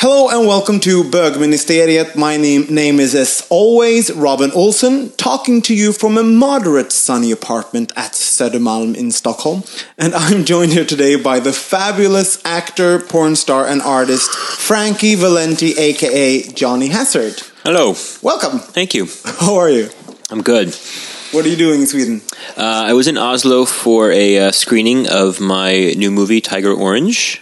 [0.00, 2.14] Hello and welcome to Bergministeriet.
[2.16, 7.32] My name, name is as always Robin Olsen, talking to you from a moderate sunny
[7.32, 9.64] apartment at Södermalm in Stockholm.
[9.98, 15.72] And I'm joined here today by the fabulous actor, porn star, and artist Frankie Valenti,
[15.76, 17.42] aka Johnny Hazard.
[17.64, 17.94] Hello.
[18.22, 18.60] Welcome.
[18.60, 19.08] Thank you.
[19.24, 19.90] How are you?
[20.30, 20.74] I'm good.
[21.32, 22.22] What are you doing in Sweden?
[22.56, 27.38] Uh, I was in Oslo for a uh, screening of my new movie, Tiger Orange.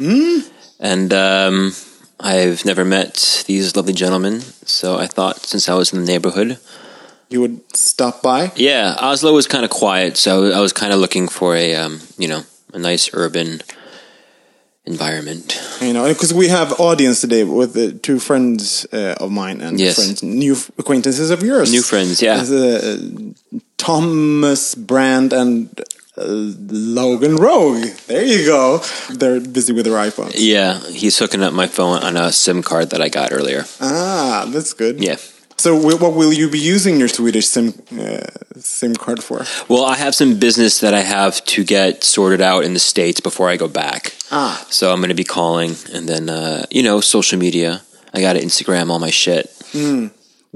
[0.81, 1.73] And um,
[2.21, 6.59] I've never met these lovely gentlemen, so I thought since I was in the neighborhood.
[7.29, 8.53] You would stop by?
[8.57, 12.01] Yeah, Oslo was kind of quiet, so I was kind of looking for a, um,
[12.19, 13.63] you know, a nice urban
[14.85, 15.61] environment.
[15.81, 19.81] You know, because we have audience today with uh, two friends uh, of mine and
[19.81, 19.97] Yes.
[19.97, 21.73] friends, new acquaintances of yours.
[21.73, 22.45] New friends, yeah.
[22.49, 22.97] Uh,
[23.77, 25.69] Thomas Brand and
[26.17, 27.85] Logan Rogue.
[28.07, 28.79] There you go.
[29.11, 30.33] They're busy with their iPhones.
[30.37, 33.65] Yeah, he's hooking up my phone on a SIM card that I got earlier.
[33.81, 35.03] Ah, that's good.
[35.03, 35.17] Yeah.
[35.59, 38.27] So, what will you be using your Swedish SIM uh,
[38.59, 39.45] SIM card for?
[39.69, 43.21] Well, I have some business that I have to get sorted out in the States
[43.21, 44.15] before I go back.
[44.31, 44.67] Ah.
[44.69, 47.83] So I'm going to be calling and then, uh, you know, social media.
[48.13, 49.51] I got to Instagram all my shit.
[49.73, 50.11] Do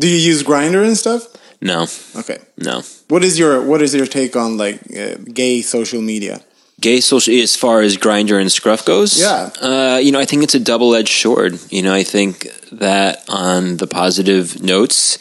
[0.09, 1.27] you use Grindr and stuff?
[1.61, 2.39] No, Okay.
[2.57, 2.83] no.
[3.09, 6.41] What is your What is your take on like uh, gay social media?
[6.81, 9.51] Gay social, as far as Grindr and Scruff goes, Yeah.
[9.61, 11.59] Uh, you know, I think it's a double edged sword.
[11.71, 15.19] You know, I think that on the positive notes,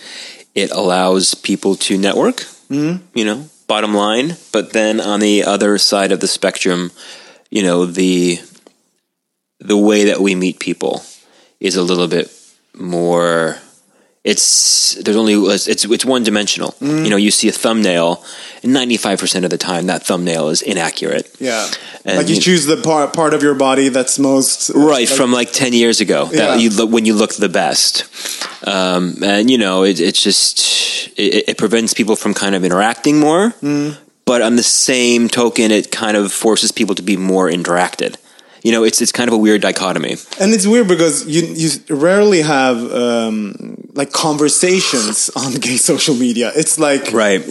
[0.56, 2.38] it allows people to network,
[2.70, 3.04] mm-hmm.
[3.14, 4.38] you know, bottom line.
[4.54, 6.92] But then on the other side of the spectrum,
[7.50, 8.40] you know, the
[9.60, 11.04] the way that we meet people
[11.60, 12.32] is a little bit
[12.74, 13.58] more
[14.24, 16.72] it's there's only it's it's one dimensional.
[16.82, 17.04] Mm.
[17.06, 18.24] You know, you see a thumbnail,
[18.64, 21.34] and 95% of the time that thumbnail is inaccurate.
[21.40, 21.70] Yeah.
[22.06, 25.18] And like you you- choose the part part of your body that's most Right like-
[25.18, 26.48] from like 10 years ago Yeah.
[26.48, 28.06] that you look when you look the best.
[28.68, 33.20] Um, and you know, it, it's just it, it prevents people from kind of interacting
[33.20, 33.52] more.
[33.64, 33.96] Mm.
[34.26, 38.16] But on the same token, it kind of forces people to be more interacted.
[38.64, 40.18] You know, it's it's kind of a weird dichotomy.
[40.40, 43.69] And it's weird because you you rarely have um,
[44.00, 46.52] like conversations on gay social media.
[46.56, 47.42] It's like Right.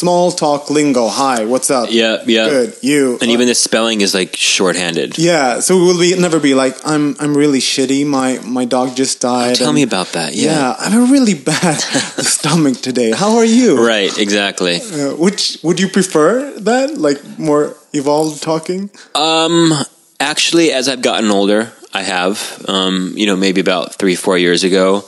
[0.00, 1.08] small talk lingo.
[1.08, 1.88] Hi, what's up?
[1.90, 2.48] Yeah, yeah.
[2.48, 2.68] Good.
[2.82, 3.18] You.
[3.20, 5.18] And even the spelling is like shorthanded.
[5.18, 5.60] yeah.
[5.60, 8.06] So it will be never be like I'm I'm really shitty.
[8.06, 9.56] My my dog just died.
[9.56, 10.34] Tell and- me about that.
[10.34, 10.44] Yeah.
[10.46, 10.76] Yeah.
[10.78, 11.78] I have a really bad
[12.36, 13.10] stomach today.
[13.12, 13.76] How are you?
[13.86, 14.76] Right, exactly.
[14.80, 16.96] Uh, which would you prefer that?
[17.06, 18.90] Like more evolved talking?
[19.14, 19.72] Um,
[20.18, 22.38] actually, as I've gotten older, I have.
[22.68, 25.04] Um, you know, maybe about three, four years ago,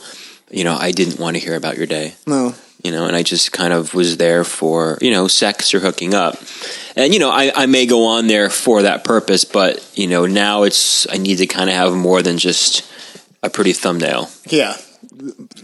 [0.51, 2.15] you know, I didn't want to hear about your day.
[2.25, 2.53] No.
[2.83, 6.13] You know, and I just kind of was there for you know sex or hooking
[6.13, 6.37] up,
[6.95, 10.25] and you know, I, I may go on there for that purpose, but you know,
[10.25, 12.89] now it's I need to kind of have more than just
[13.43, 14.29] a pretty thumbnail.
[14.45, 14.77] Yeah.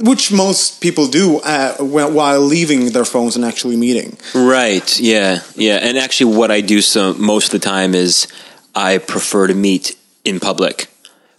[0.02, 4.18] Which most people do uh, while leaving their phones and actually meeting.
[4.34, 5.00] Right.
[5.00, 5.40] Yeah.
[5.56, 5.76] Yeah.
[5.76, 8.28] And actually, what I do so most of the time is
[8.74, 9.96] I prefer to meet
[10.26, 10.88] in public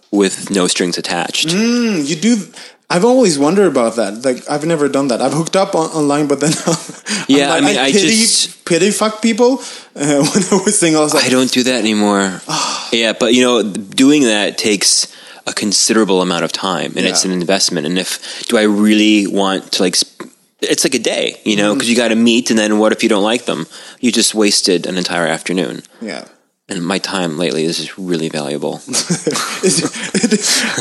[0.09, 1.49] with no strings attached.
[1.49, 2.37] Mm, you do.
[2.89, 4.23] I've always wondered about that.
[4.23, 5.21] Like I've never done that.
[5.21, 6.51] I've hooked up on, online, but then
[7.27, 9.59] Yeah, I'm I mean, I pity, just- pity fuck people
[9.95, 11.01] uh, when I was single.
[11.01, 12.41] I was like, I don't do that anymore.
[12.93, 15.13] yeah, but you know, doing that takes
[15.45, 17.87] a considerable amount of time, and it's an investment.
[17.87, 20.27] And if do I really want to like sp-
[20.61, 23.03] it's like a day, you know, because you got to meet, and then what if
[23.03, 23.65] you don't like them?
[23.99, 25.83] You just wasted an entire afternoon.
[26.01, 26.25] Yeah.
[26.69, 28.81] And my time lately this is really valuable.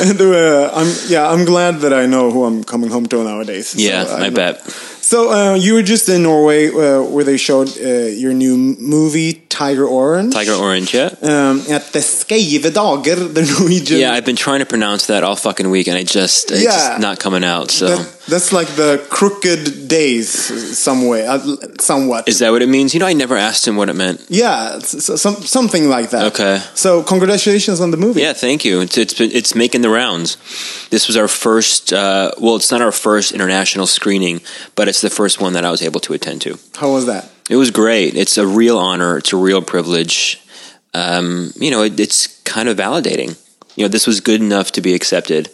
[0.01, 3.69] and uh, I'm yeah, I'm glad that I know who I'm coming home to nowadays.
[3.69, 4.61] So yeah, I bet.
[5.01, 9.35] So uh, you were just in Norway uh, where they showed uh, your new movie
[9.49, 10.33] Tiger Orange.
[10.35, 11.15] Tiger Orange, yeah.
[11.23, 14.01] Um, at the Skeive Dager, the Norwegian.
[14.01, 16.71] Yeah, I've been trying to pronounce that all fucking week, and I just it's Yeah.
[16.73, 17.71] just not coming out.
[17.71, 20.29] So That- that's like the crooked days,
[20.79, 21.39] some way, uh,
[21.79, 22.29] somewhat.
[22.29, 22.93] is that what it means?
[22.95, 24.25] You know, I never asked him what it meant.
[24.29, 26.33] yeah, some, something like that.
[26.33, 26.59] Okay.
[26.75, 28.23] So congratulations on the movie.
[28.23, 28.81] Yeah, thank you.
[28.81, 30.37] It's it's, been, it's making the rounds.
[30.91, 31.93] This was our first.
[31.93, 34.41] Uh, well, it's not our first international screening,
[34.75, 36.59] but it's the first one that I was able to attend to.
[36.77, 37.31] How was that?
[37.49, 38.17] It was great.
[38.17, 39.19] It's a real honor.
[39.19, 40.43] It's a real privilege.
[40.95, 43.39] Um, you know, it, it's kind of validating.
[43.77, 45.51] You know, this was good enough to be accepted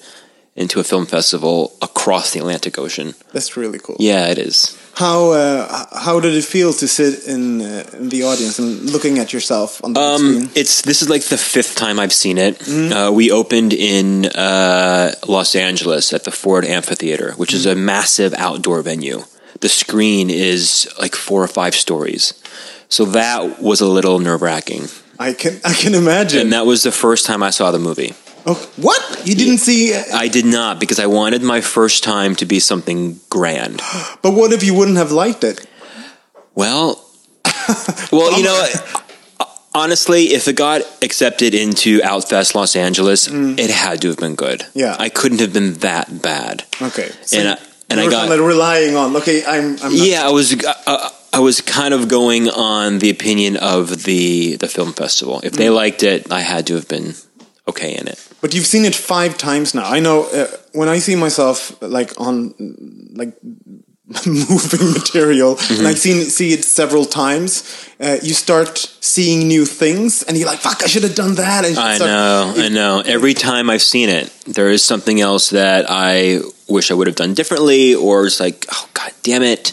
[0.54, 3.14] into a film festival across the Atlantic Ocean.
[3.32, 3.96] That's really cool.
[3.98, 4.78] Yeah, it is.
[4.94, 9.18] How uh, how did it feel to sit in, uh, in the audience and looking
[9.18, 10.50] at yourself on the Um, screen?
[10.54, 12.60] it's this is like the fifth time I've seen it.
[12.68, 18.34] Uh, we opened in uh, Los Angeles at the Ford Amphitheater, which is a massive
[18.36, 19.22] outdoor venue.
[19.60, 22.34] The screen is like four or five stories,
[22.88, 24.88] so that was a little nerve wracking.
[25.18, 26.40] I can I can imagine.
[26.40, 28.12] And that was the first time I saw the movie.
[28.46, 29.94] Oh, what you didn't see?
[29.94, 33.80] Uh, I did not because I wanted my first time to be something grand.
[34.22, 35.66] but what if you wouldn't have liked it?
[36.54, 37.04] Well,
[38.12, 38.68] well, you know,
[39.74, 44.60] honestly, if it got accepted into Outfest Los Angeles, it had to have been good.
[44.60, 44.70] Mm.
[44.74, 44.96] Yeah.
[44.98, 46.64] I couldn't have been that bad.
[46.80, 47.58] Okay, And I-
[47.90, 49.16] and I got- kind of relying on.
[49.16, 49.76] Okay, I'm.
[49.82, 50.54] I'm Yeah, I was.
[50.64, 55.40] Uh, I was kind of going on the opinion of the the film festival.
[55.44, 55.56] If Mm.
[55.56, 57.14] they liked it, I had to have been
[57.68, 58.18] okay in it.
[58.42, 59.86] But you've seen it five times now.
[59.88, 62.52] I know uh, when I see myself like on
[63.14, 63.32] like
[64.26, 65.78] moving material, Mm-hmm.
[65.78, 67.62] and I've seen see it several times.
[68.00, 70.82] Uh, you start seeing new things, and you're like, "Fuck!
[70.82, 73.02] I should have done that." And I start- know, I know.
[73.06, 76.40] Every time I've seen it, there is something else that I
[76.72, 79.72] wish I would have done differently, or it's like, oh god damn it.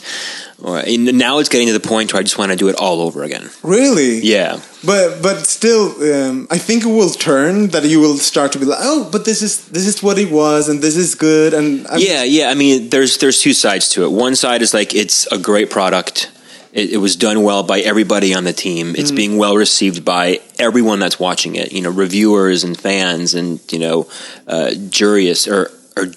[0.62, 3.00] Or now it's getting to the point where I just want to do it all
[3.00, 3.50] over again.
[3.64, 4.20] Really?
[4.20, 8.60] Yeah, But but still, um, I think it will turn that you will start to
[8.60, 11.54] be like, "Oh, but this is this is what it was, and this is good."
[11.54, 12.50] And I'm, yeah, yeah.
[12.50, 14.12] I mean, there's there's two sides to it.
[14.12, 16.30] One side is like it's a great product.
[16.74, 18.96] It, it was done well by everybody on the team.
[18.98, 21.72] It's being well received by everyone that's watching it.
[21.72, 24.08] You know, reviewers and fans, and you know,
[24.46, 26.12] uh, juries or or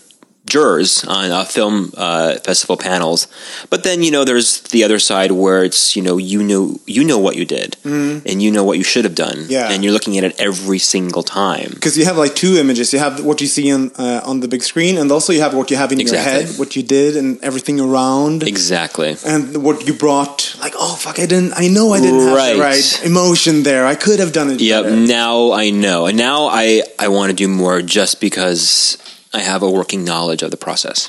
[0.46, 3.26] jurors on uh, film uh, festival panels.
[3.70, 7.04] But then you know, there's the other side where it's you know you know you
[7.04, 9.70] know what you did, and you know what you should have done, Yeah.
[9.70, 11.70] and you're looking at it every single time.
[11.74, 12.92] because you have like two images.
[12.92, 15.54] You have what you see on uh, on the big screen, and also you have
[15.54, 19.16] what you have in your head, what you did, and everything around, Exactly.
[19.26, 20.56] and what you brought.
[20.60, 21.52] Like, oh fuck, I didn't.
[21.56, 22.54] I know I didn't have Right.
[22.54, 23.86] the right emotion there.
[23.86, 24.60] I could have done it.
[24.60, 24.84] Yep.
[24.84, 24.96] better.
[24.96, 28.96] Now I know, and now I I want to do more just because
[29.34, 31.08] I have a working knowledge of the process.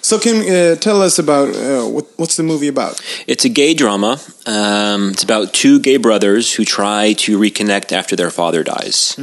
[0.00, 3.00] So, can uh, tell us about uh, what, what's the movie about?
[3.26, 4.18] It's a gay drama.
[4.46, 9.16] Um, it's about two gay brothers who try to reconnect after their father dies.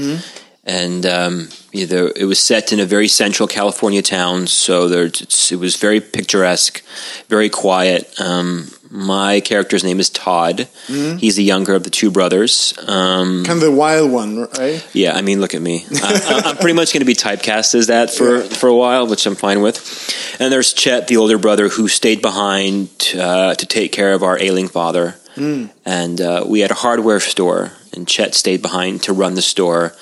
[0.67, 5.51] And um, either it was set in a very central California town, so there, it's,
[5.51, 6.81] it was very picturesque,
[7.29, 8.19] very quiet.
[8.19, 10.67] Um, my character's name is Todd.
[10.87, 12.73] He's the younger of the two brothers.
[12.87, 14.87] Um, Kind of the wild one, right?
[14.93, 15.85] Yeah, I mean, look at me.
[16.03, 19.25] I, I'm pretty much going to be typecast as that for, for a while, which
[19.25, 20.35] I'm fine with.
[20.39, 24.39] And there's Chet, the older brother, who stayed behind uh, to take care of our
[24.39, 25.15] ailing father.
[25.37, 29.93] And uh, we had a hardware store, and Chet stayed behind to run the store.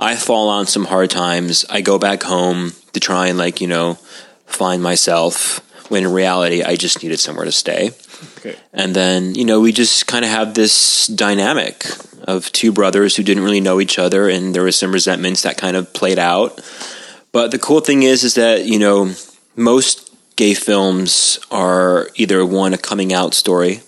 [0.00, 1.64] I fall on some hard times.
[1.70, 3.94] I go back home to try and, like, you know,
[4.46, 5.60] find myself.
[5.90, 7.90] When in reality, I just needed somewhere to stay.
[8.38, 8.56] Okay.
[8.72, 11.84] And then, you know, we just kind of have this dynamic
[12.24, 15.58] of two brothers who didn't really know each other, and there was some resentments that
[15.58, 16.60] kind of played out.
[17.32, 19.12] But the cool thing is, is that, you know,
[19.56, 23.80] most gay films are either one, a coming out story,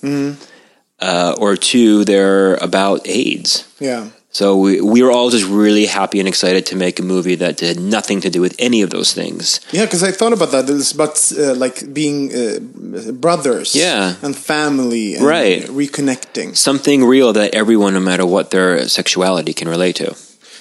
[0.98, 3.66] uh, or two, they're about AIDS.
[3.80, 4.10] Yeah.
[4.34, 7.60] So we, we were all just really happy and excited to make a movie that
[7.60, 9.60] had nothing to do with any of those things.
[9.72, 10.70] Yeah, because I thought about that.
[10.70, 14.14] It's about uh, like being uh, brothers, Yeah.
[14.22, 15.62] and family, and Right.
[15.64, 16.56] Reconnecting.
[16.56, 20.14] Something real that everyone, no matter what their sexuality, can relate to.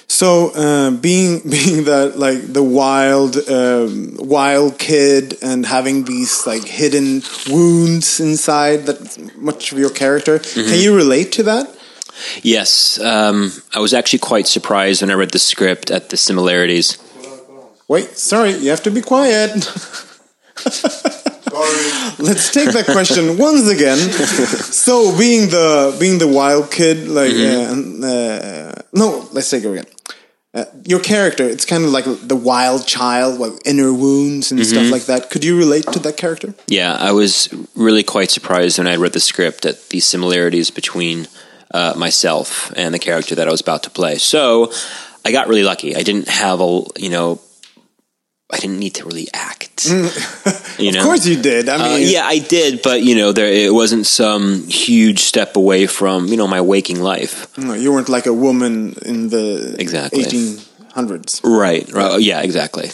[0.06, 6.64] So uh, being being that like the wild um, wild kid and having these like
[6.64, 10.68] hidden wounds inside that much of your character, Mm-hmm.
[10.70, 11.66] can you relate to that?
[12.42, 16.98] Yes, um, I was actually quite surprised when I read the script at the similarities.
[17.88, 19.50] Wait, sorry, you have to be quiet.
[22.18, 23.98] let's take that question once again.
[23.98, 28.04] So, being the being the wild kid, like Mm-hmm.
[28.04, 29.86] uh, uh, no, let's take it again.
[30.54, 34.70] Uh, your character, it's kind of like the wild child, like inner wounds and Mm-hmm.
[34.70, 35.30] stuff like that.
[35.30, 36.54] Could you relate to that character?
[36.66, 41.26] Yeah, I was really quite surprised when I read the script at the similarities between
[41.72, 44.16] uh, myself and the character that I was about to play.
[44.18, 44.70] So
[45.24, 45.96] I got really lucky.
[45.96, 47.40] I didn't have a, you know,
[48.52, 49.86] I didn't need to really act.
[50.78, 50.98] you know?
[51.00, 51.68] Of course, you did.
[51.68, 55.56] I Uh, mean, yeah, I did, but you know, there it wasn't some huge step
[55.56, 57.46] away from you know my waking life.
[57.56, 60.24] no, you weren't like a woman in the Exactly.
[60.24, 61.40] 1800s.
[61.44, 61.90] Right.
[61.92, 62.20] Right.
[62.20, 62.42] Yeah.
[62.42, 62.90] Exactly.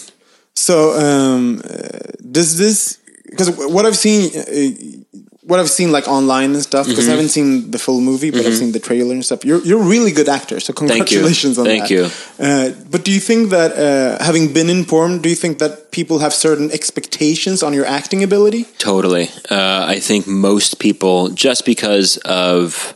[0.54, 2.98] So, um, uh, does this
[3.30, 7.30] because what I've seen, uh, what I've seen like online and stuff, because I haven't
[7.30, 9.46] seen the full movie, but I've seen the trailer and stuff.
[9.46, 10.96] You're you're a really good actor, so Thank you.
[10.96, 12.10] congratulations on Thank that.
[12.10, 12.78] Thank you.
[12.84, 15.90] Uh, but do you think that uh, having been in porn, do you think that
[15.90, 18.64] people have certain expectations on your acting ability?
[18.76, 19.30] Totally.
[19.50, 22.94] Uh, I think most people, just because of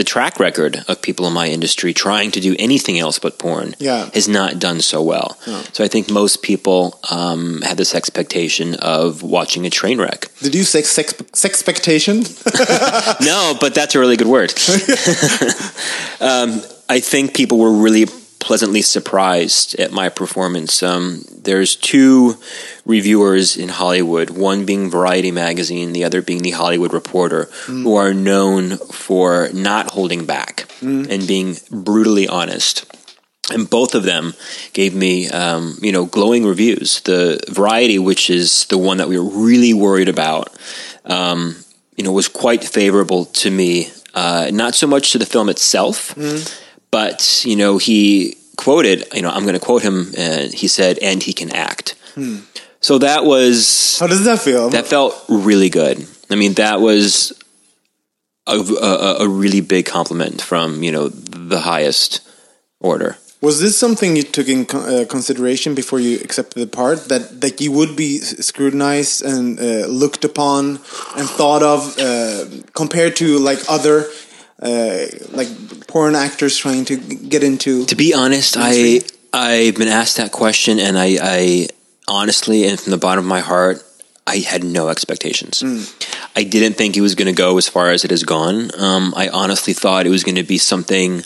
[0.00, 3.74] the track record of people in my industry trying to do anything else but porn,
[3.78, 4.08] Yeah.
[4.14, 5.36] has not done so well.
[5.74, 10.28] So I think most people um, have this expectation of watching a train wreck.
[10.40, 11.12] Did you say sex
[11.44, 12.20] expectation?
[13.20, 14.54] no, but that's a really good word.
[16.20, 18.06] um, I think people were really
[18.40, 20.82] pleasantly surprised at my performance.
[20.82, 22.36] Um, there's two
[22.84, 28.14] reviewers in Hollywood, one being Variety magazine, the other being the Hollywood Reporter, who are
[28.14, 30.66] known for not holding back
[31.10, 32.86] and being brutally honest.
[33.52, 34.34] And both of them
[34.72, 37.00] gave me, um, you know, glowing reviews.
[37.02, 40.56] The Variety, which is the one that we were really worried about,
[41.04, 41.56] um,
[41.96, 43.88] you know, was quite favorable to me.
[44.14, 46.16] Uh, not so much to the film itself,
[46.90, 50.98] but you know, he quoted, you know, I'm going to quote him, and he said,
[50.98, 51.94] "And he can act."
[52.80, 54.70] So that was How does that feel?
[54.70, 56.06] that felt really good.
[56.30, 57.32] I mean, that was
[58.46, 62.20] a, a, a really big compliment from you know the highest
[62.80, 63.16] order.
[63.42, 67.60] Was this something you took in uh, consideration before you accepted the part that that
[67.60, 70.80] you would be scrutinized and uh, looked upon
[71.16, 72.44] and thought of uh,
[72.74, 74.04] compared to like other
[74.60, 75.48] uh, like
[75.86, 77.86] porn actors trying to get into?
[77.86, 79.00] To be honest, I
[79.32, 81.68] I've been asked that question, and I, I
[82.08, 83.82] honestly and from the bottom of my heart,
[84.26, 85.62] I had no expectations.
[86.36, 88.70] I didn't think it was going to go as far as it has gone.
[88.78, 91.22] Um, I honestly thought it was going to be something,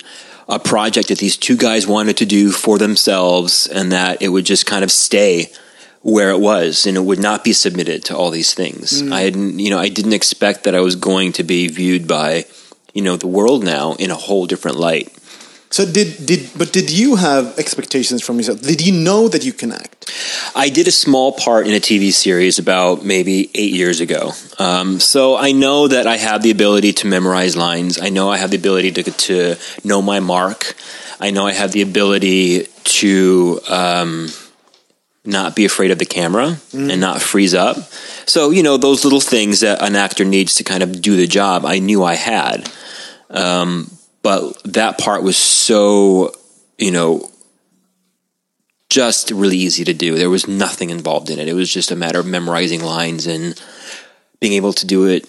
[0.49, 4.47] a project that these two guys wanted to do for themselves, and that it would
[4.47, 5.51] just kind of stay
[6.03, 9.03] where it was, and it would not be submitted to all these things.
[9.11, 12.45] I hadn't, you know, I didn't expect that I was going to be viewed by,
[12.95, 15.13] you know, the world now in a whole different light.
[15.75, 18.61] So did did but did you have expectations from yourself?
[18.61, 20.09] Did you know that you can act?
[20.55, 24.31] I did a small part in a TV series about maybe eight years ago.
[24.61, 27.99] Um, so I know that I have the ability to memorize lines.
[28.01, 30.77] I know I have the ability to, to know my mark.
[31.19, 32.69] I know I have the ability
[33.01, 34.29] to um,
[35.25, 37.79] not be afraid of the camera and not freeze up.
[38.27, 41.27] So, you know, those little things that an actor needs to kind of do the
[41.27, 42.71] job, I knew I had.
[43.35, 43.91] Um,
[44.23, 46.33] but that part was so,
[46.79, 47.31] you know,
[48.89, 50.17] just really easy to do.
[50.17, 51.49] There was nothing involved in it.
[51.49, 53.61] It was just a matter of memorizing lines and
[54.41, 55.29] being able to do it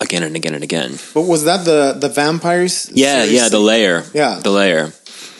[0.00, 0.98] again and again and again.
[1.14, 2.90] But was that the the vampires?
[2.92, 3.32] Yeah, series?
[3.32, 4.04] yeah, the Lair.
[4.14, 4.40] Yeah.
[4.42, 4.92] The Lair.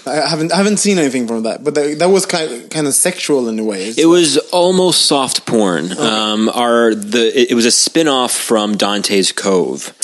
[0.05, 2.87] I haven't I haven't seen anything from that, but that, that was kind of, kind
[2.87, 3.95] of sexual in a way.
[3.97, 5.97] It was almost soft porn.
[5.97, 9.95] Um, our the it, it was a spin-off from Dante's Cove.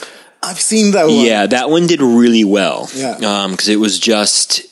[0.43, 1.25] I've seen that one.
[1.25, 2.89] Yeah, that one did really well.
[2.95, 3.19] Yeah.
[3.23, 4.67] Um, because it was just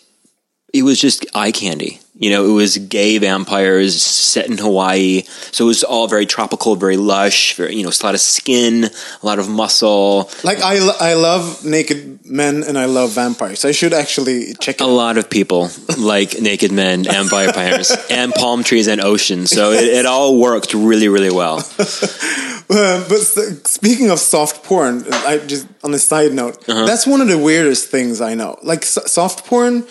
[0.73, 2.01] it was just eye candy.
[2.19, 6.75] You know, it was gay vampires set in Hawaii, so it was all very tropical,
[6.75, 7.55] very lush.
[7.57, 10.31] Very, you know, it's a lot of skin, a lot of muscle.
[10.43, 13.67] Like I, I love naked men and I love vampires.
[13.67, 14.81] I should actually check it.
[14.81, 15.69] A lot of people
[15.99, 19.51] like naked men and vampires and palm trees and oceans.
[19.51, 21.63] So it, it all worked really, really well.
[22.69, 26.85] Uh, but speaking of soft porn, I just on a side note, Uh-huh.
[26.85, 28.59] that's one of the weirdest things I know.
[28.61, 29.85] Like soft porn,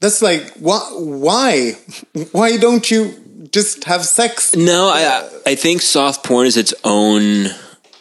[0.00, 0.78] that's like why?
[0.96, 1.72] Why?
[2.32, 4.54] Why don't you just have sex?
[4.54, 7.48] No, I I think soft porn is its own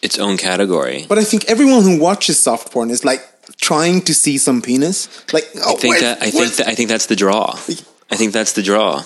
[0.02, 1.06] its own category.
[1.08, 3.22] But I think everyone who watches soft porn is like
[3.58, 5.08] trying to see some penis.
[5.34, 7.54] Like oh, I think that I think that I think that's the draw.
[8.10, 9.04] I think that's the draw.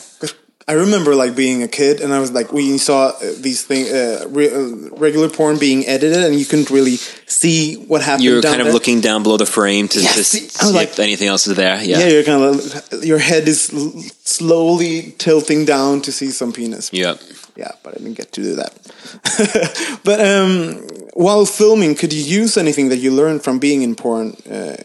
[0.68, 3.86] I remember like being a kid, and I was like, we saw uh, these thing,
[3.88, 8.24] uh, re- uh, regular porn being edited, and you couldn't really see what happened.
[8.24, 8.74] You're down kind of there.
[8.74, 11.56] looking down below the frame to, Yeah, to see, see, like- if anything else is
[11.56, 11.84] there.
[11.84, 12.00] Yeah.
[12.00, 13.64] Yeah, you're kind of your head is
[14.24, 16.90] slowly tilting down to see some penis.
[16.94, 17.16] Yeah.
[17.56, 20.00] Yeah, but I didn't get to do that.
[20.06, 24.36] but um, while filming, could you use anything that you learned from being in porn
[24.50, 24.78] uh,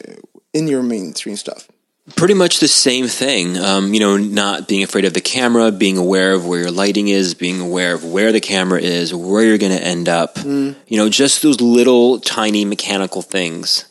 [0.53, 1.69] in your mainstream stuff?
[2.15, 3.59] Pretty much the same thing.
[3.59, 7.09] Um, you know, not being afraid of the camera, being aware of where your lighting
[7.09, 10.39] is, being aware of where the camera is, where you're going to end up.
[10.87, 13.87] You know, just those little tiny mechanical things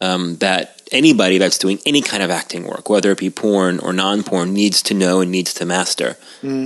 [0.00, 3.92] um, that anybody that's doing any kind of acting work, whether it be porn or
[3.92, 6.16] non porn, needs to know and needs to master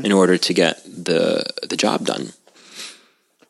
[0.04, 2.34] in order to get the the job done.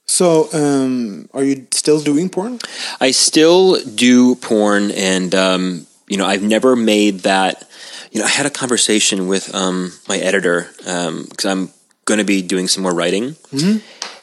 [0.04, 2.60] So, um, are you still doing porn?
[3.00, 7.66] I still do porn, and um, you know, I've never made that.
[8.10, 11.70] You know, I had a conversation with um, my editor because I'm
[12.04, 13.36] going to be doing some more writing,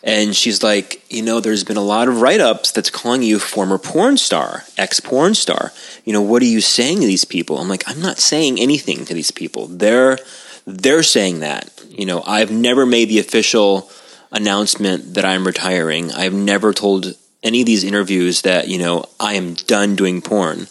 [0.03, 3.39] and she's like, you know, there's been a lot of write ups that's calling you
[3.39, 5.71] former porn star, ex porn star.
[6.05, 7.57] You know, what are you saying to these people?
[7.57, 9.65] I'm like, I'm not saying anything to these people.
[9.65, 10.19] They're
[10.67, 11.71] they're saying that.
[11.89, 13.89] You know, I've never made the official
[14.31, 16.11] announcement that I'm retiring.
[16.11, 20.67] I've never told any of these interviews that you know I am done doing porn.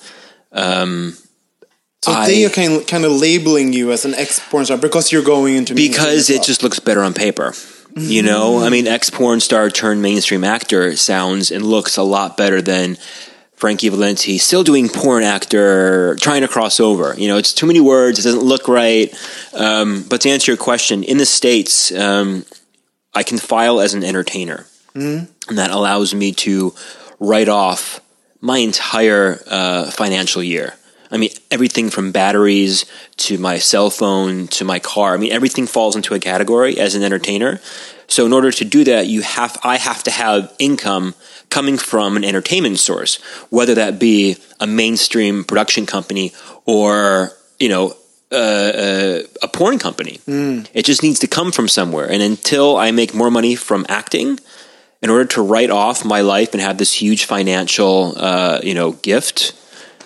[2.03, 5.11] So I- they are kind kind of labeling you as an ex porn star because
[5.13, 7.53] you're going into because it just looks better on paper.
[7.97, 12.37] You know, I mean, ex porn star turned mainstream actor sounds and looks a lot
[12.37, 12.97] better than
[13.57, 17.15] Frankie Valenti still doing porn actor trying to cross over.
[17.19, 18.21] You know, it's too many words.
[18.21, 19.13] It doesn't look right.
[19.53, 22.45] Um, but to answer your question, in the states, um,
[23.15, 26.73] I can file as an entertainer, and that allows me to
[27.19, 28.01] write off
[28.41, 30.75] my entire uh, financial year.
[31.11, 32.85] I mean, everything from batteries
[33.19, 35.15] to my cell phone to my car.
[35.15, 37.61] I mean, everything falls into a category as an entertainer.
[38.09, 41.15] So, in order to do that, you have I have to have income
[41.51, 43.17] coming from an entertainment source,
[43.51, 46.33] whether that be a mainstream production company
[46.67, 47.95] or you know
[48.31, 50.21] uh, uh, a porn company.
[50.75, 52.11] It just needs to come from somewhere.
[52.11, 54.39] And until I make more money from acting,
[55.03, 58.93] in order to write off my life and have this huge financial, uh, you know,
[58.93, 59.55] gift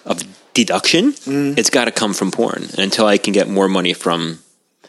[0.04, 0.22] of
[0.54, 2.64] deduction, it's got to come from porn.
[2.64, 4.38] And until I can get more money from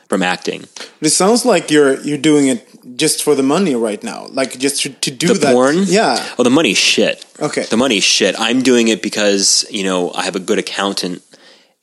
[0.10, 0.62] from acting,
[1.00, 4.60] But it sounds like you're you're doing it just for the money right now, like
[4.60, 5.54] just to, to do the that.
[5.54, 6.24] porn, Yeah.
[6.38, 7.26] Oh, the money's shit.
[7.40, 7.64] Okay.
[7.64, 8.36] the money's shit.
[8.38, 11.24] I'm doing it because you know I have a good accountant,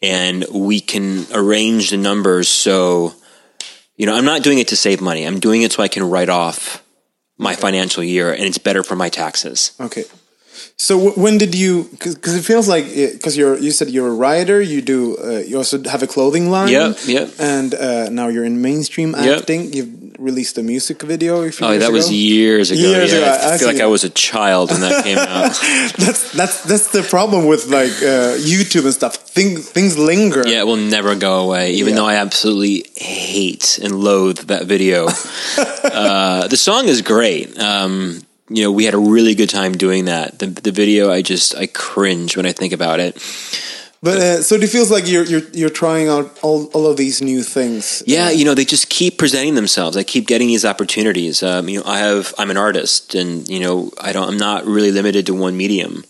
[0.02, 3.14] and we can arrange the numbers so.
[3.96, 5.24] You know, I'm not doing it to save money.
[5.26, 6.83] I'm doing it so I can write off
[7.40, 9.72] my financial year, and it's better for my taxes.
[9.81, 10.05] Okay.
[10.82, 11.72] So when did you?
[11.90, 14.62] Because it feels like because you're you said you're a writer.
[14.62, 15.18] You do.
[15.22, 16.72] Uh, you also have a clothing line.
[16.72, 17.28] Yeah, yep.
[17.38, 19.38] And uh, now you're in mainstream Yep.
[19.40, 19.74] acting.
[19.74, 21.42] You've released a music video.
[21.44, 22.80] A Oh, that was years ago.
[22.80, 23.82] Years yeah, ago, I I feel like.
[23.82, 25.52] I was a child when that came out.
[26.06, 29.16] That's that's that's the problem with like uh, YouTube and stuff.
[29.36, 30.42] Things things linger.
[30.48, 31.96] yeah, it will never go away, even Yeah.
[32.00, 35.08] though I absolutely hate and loathe that video.
[35.84, 37.58] uh, the song is great.
[37.58, 40.40] Um, you know, we had a really good time doing that.
[40.40, 43.16] The, the video, I just I cringe when I think about it.
[44.02, 47.22] But uh, so it feels like you're you're you're trying out all all of these
[47.22, 48.02] new things.
[48.06, 49.96] Yeah, you know, they just keep presenting themselves.
[49.96, 51.42] I keep getting these opportunities.
[51.42, 54.64] Um, you know, I have I'm an artist, and you know, I don't I'm not
[54.64, 56.04] really limited to one medium.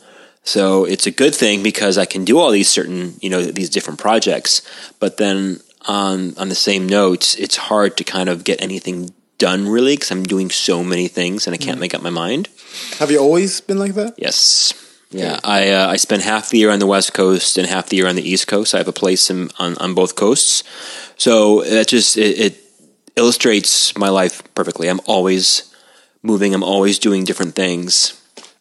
[0.44, 3.70] So it's a good thing because I can do all these certain you know these
[3.70, 4.62] different projects.
[5.00, 9.66] But then on on the same note, it's hard to kind of get anything done
[9.68, 12.48] really because I'm doing so many things and I can't make up my mind.
[13.00, 14.14] Have you always been like that?
[14.16, 14.72] Yes.
[15.12, 17.96] Yeah, I uh, I spend half the year on the west coast and half the
[17.96, 18.74] year on the east coast.
[18.74, 20.62] I have a place in, on on both coasts,
[21.16, 22.54] so that just it, it
[23.16, 24.88] illustrates my life perfectly.
[24.88, 25.64] I'm always
[26.22, 26.54] moving.
[26.54, 28.14] I'm always doing different things.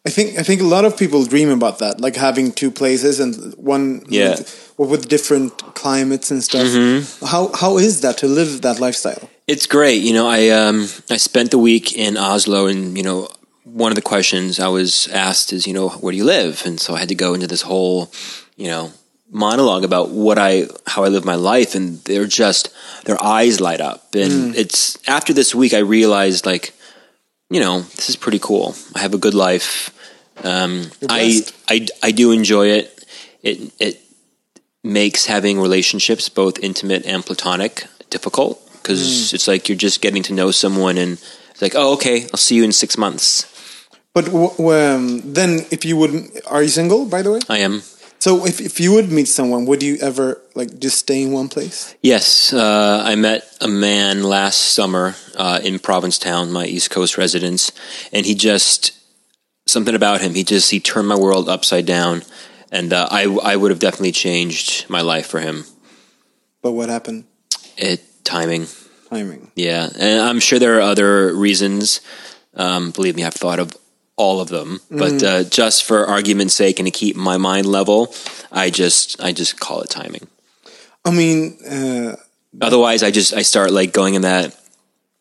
[0.06, 3.20] I think I think a lot of people dream about that, like having two places
[3.20, 4.30] and one Yeah.
[4.30, 6.66] with, with different climates and stuff.
[6.66, 7.26] Mm-hmm.
[7.26, 9.28] How how is that to live that lifestyle?
[9.50, 10.02] It's great.
[10.04, 13.28] You know, I um I spent the week in Oslo, and you know,
[13.64, 16.62] one of the questions I was asked is, you know, where do you live?
[16.64, 18.12] And so I had to go into this whole,
[18.56, 18.92] you know,
[19.28, 22.72] monologue about what I how I live my life, and they're just
[23.06, 24.14] their eyes light up.
[24.14, 26.72] And it's after this week I realized like,
[27.48, 28.76] you know, this is pretty cool.
[28.94, 29.90] I have a good life.
[30.44, 31.42] Um, I.
[31.68, 33.04] I I do enjoy it.
[33.42, 34.00] It it
[34.84, 40.32] makes having relationships both intimate and platonic difficult because it's like you're just getting to
[40.32, 41.12] know someone and
[41.50, 43.46] it's like oh okay i'll see you in six months
[44.12, 46.12] But w- um, then, if you would,
[46.50, 47.06] are you single?
[47.06, 47.82] By the way, i am
[48.18, 51.48] so if if you would meet someone, would you ever like just stay in one
[51.48, 51.94] place?
[52.02, 57.70] yes uh, i met a man last summer uh, in provincetown my east coast residence
[58.12, 58.92] and he just
[59.66, 62.22] something about him he just he turned my world upside down
[62.72, 65.64] and uh, I, I would have definitely changed my life for him
[66.62, 67.24] But what happened?
[67.78, 68.66] it timing
[69.08, 69.50] timing.
[69.56, 72.00] Yeah, and I'm sure there are other reasons.
[72.54, 73.76] Um, believe me, I've thought of
[74.16, 74.80] all of them.
[74.90, 78.14] But uh, just for argument's sake and to keep my mind level,
[78.52, 80.26] I just I just call it timing.
[81.04, 82.16] I mean, uh,
[82.60, 84.56] Otherwise, I just I start like going in that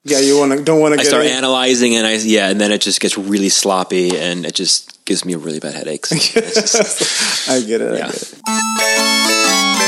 [0.04, 2.60] yeah, you want to don't want to I get start analyzing and I yeah, and
[2.60, 6.12] then it just gets really sloppy and it just gives me a really bad headaches.
[6.36, 7.98] It's just- I get it.
[7.98, 8.12] Yeah.
[8.48, 9.79] I get it.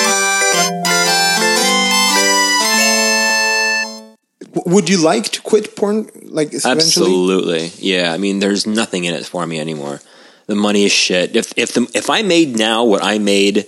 [4.65, 6.09] Would you like to quit porn?
[6.23, 6.71] Like eventually?
[6.75, 8.11] Absolutely, yeah.
[8.13, 10.01] I mean, there's nothing in it for me anymore.
[10.47, 11.35] The money is shit.
[11.35, 13.65] If if the if I made now what I made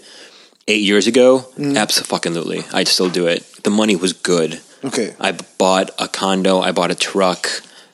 [0.68, 1.78] eight years ago, Mm.
[1.78, 3.44] absolutely, I'd still do it.
[3.64, 4.60] The money was good.
[4.84, 5.16] Okay.
[5.20, 6.60] I bought a condo.
[6.60, 7.48] I bought a truck.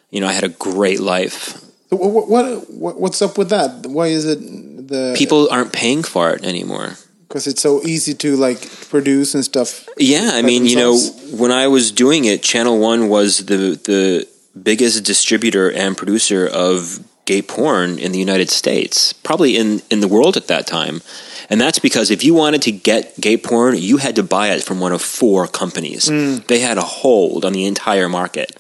[0.10, 1.62] You know, I had a great life.
[1.90, 3.86] What, what what what's up with that?
[3.86, 4.40] Why is it
[4.88, 6.98] the People aren't paying for it anymore.
[7.30, 9.88] Because it's so easy to like produce and stuff.
[9.98, 10.98] Yeah, I mean, you know,
[11.32, 14.28] when I was doing it, Channel One was the the
[14.62, 20.08] biggest distributor and producer of gay porn in the United States, probably in in the
[20.08, 21.02] world at that time.
[21.50, 24.64] And that's because if you wanted to get gay porn, you had to buy it
[24.64, 26.10] from one of four companies.
[26.10, 26.46] Mm.
[26.48, 28.56] They had a hold on the entire market.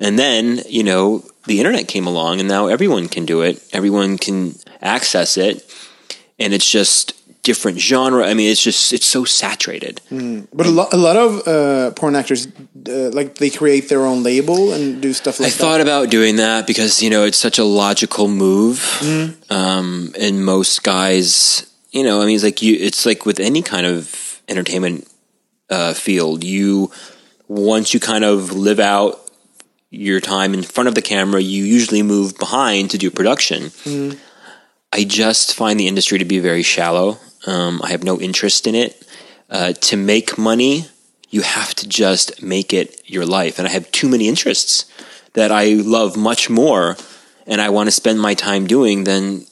[0.00, 3.62] And then, you know, the internet came along and now everyone can do it.
[3.72, 5.64] Everyone can access it.
[6.38, 8.24] And it's just different genre.
[8.24, 10.00] I mean, it's just it's so saturated.
[10.10, 12.46] But a lot a lot of uh, porn actors
[12.88, 15.58] uh, like they create their own label and do stuff I like that.
[15.58, 18.80] I thought about doing that because you know it's such a logical move,
[19.50, 22.76] um, and most guys, you know, I mean, it's like you.
[22.78, 25.08] It's like with any kind of entertainment
[25.70, 26.90] uh, field, you
[27.48, 29.18] once you kind of live out
[29.90, 33.70] your time in front of the camera, you usually move behind to do production.
[34.94, 37.18] I just find the industry to be very shallow.
[37.46, 39.06] Um, I have no interest in it.
[39.50, 40.86] Uh, to make money,
[41.30, 43.58] you have to just make it your life.
[43.58, 44.86] And I have too many interests
[45.34, 46.96] that I love much more
[47.46, 49.46] and I want to spend my time doing than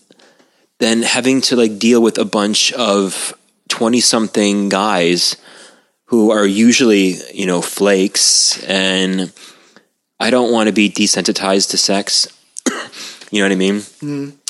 [0.78, 3.34] than having to like deal with a bunch of
[3.68, 5.36] 20 something guys
[6.06, 9.32] who are usually, you know, flakes and
[10.18, 12.26] I don't want to be desensitized to sex.
[13.30, 13.82] you know what I mean?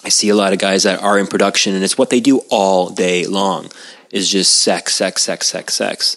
[0.04, 2.38] I see a lot of guys that are in production and it's what they do
[2.50, 3.70] all day long
[4.10, 6.16] is just sex, sex, sex, sex, sex.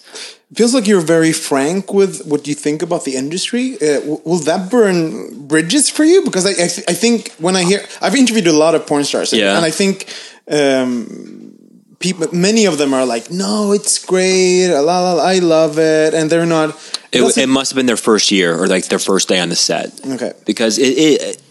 [0.50, 3.74] It feels like you're very frank with what you think about the industry.
[3.80, 6.22] Uh, will that burn bridges for you?
[6.24, 9.04] Because I, I, th- I think when I hear, I've interviewed a lot of porn
[9.04, 9.56] stars, and- Yeah.
[9.56, 10.08] and I think
[10.50, 11.54] um,
[11.98, 16.14] people, many of them are like, "No, it's great, la, la, la, I love it,"
[16.14, 16.70] and they're not.
[17.12, 19.48] It, doesn't- it must have been their first year or like their first day on
[19.48, 19.88] the set.
[20.06, 20.32] Okay.
[20.44, 21.42] Because it, it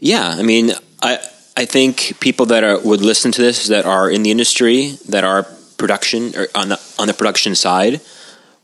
[0.00, 1.18] yeah, I mean, I
[1.56, 5.24] I think people that are would listen to this that are in the industry that
[5.24, 5.44] are
[5.78, 8.00] production or on the on the production side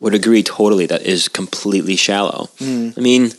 [0.00, 2.48] would agree totally that is completely shallow.
[2.58, 2.90] Hmm.
[2.96, 3.30] I mean,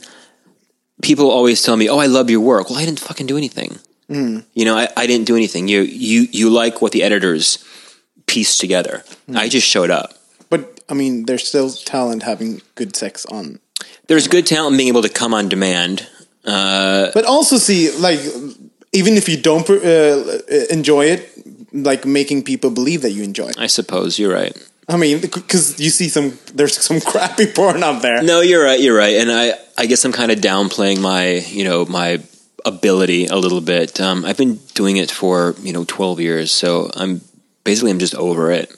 [1.02, 3.80] people always tell me, "Oh, I love your work." Well, I didn't fucking do anything.
[4.08, 4.40] Hmm.
[4.54, 5.68] You know, I, I didn't do anything.
[5.68, 7.64] You you you like what the editors
[8.26, 9.04] pieced together.
[9.28, 9.38] Hmm.
[9.38, 10.14] I just showed up.
[10.50, 13.60] but I mean, there's still talent having good sex on.
[14.08, 16.08] There's good talent being able to come on demand.
[16.46, 18.20] Uh, But also see, like,
[18.94, 21.30] even if you don't uh, enjoy it,
[21.74, 23.58] like making people believe that you enjoy it.
[23.58, 24.56] I suppose you're right.
[24.88, 28.22] I mean, because you see some, there's some crappy porn out there.
[28.22, 28.80] No, you're right.
[28.80, 29.16] You're right.
[29.16, 32.22] And I, I guess I'm kind of downplaying my, you know, my
[32.66, 34.00] ability a little bit.
[34.00, 36.52] Um, I've been doing it for, you know, 12 years.
[36.52, 37.22] So I'm
[37.64, 38.72] basically, I'm just over it.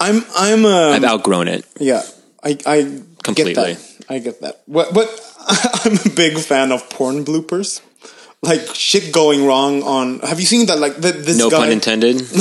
[0.00, 1.64] I'm, I'm, I've um, outgrown it.
[1.78, 2.02] yeah,
[2.42, 3.74] I, I Completely.
[3.74, 4.04] Get.
[4.08, 4.62] I get that.
[4.66, 5.08] What what
[5.84, 7.82] I'm a big fan of porn bloopers.
[8.42, 10.20] Like shit going wrong on.
[10.20, 10.78] Have you seen that?
[10.78, 11.58] Like th- this No guy.
[11.58, 12.22] pun intended.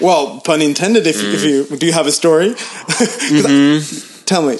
[0.00, 1.06] Well, pun intended.
[1.06, 4.56] If, if you do you have a story, 'Cause I- tell me.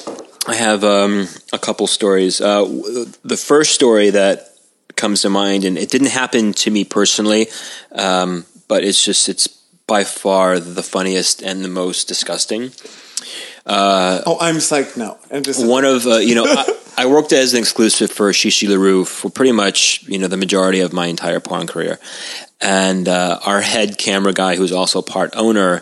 [0.47, 2.41] I have um, a couple stories.
[2.41, 4.49] Uh, w- the first story that
[4.97, 7.47] comes to mind, and it didn't happen to me personally,
[7.93, 9.47] um, but it's just, it's
[9.87, 12.73] by far the funniest and the most disgusting.
[13.67, 15.19] Oh, I'm psyched now.
[15.31, 16.65] I'm just one of uh, you know I,
[16.97, 20.37] I worked as an exclusive for Chi Chi LaRue for pretty much you know the
[20.37, 21.99] majority of my entire porn career,
[22.61, 25.81] and uh, our head camera guy, who's also part owner,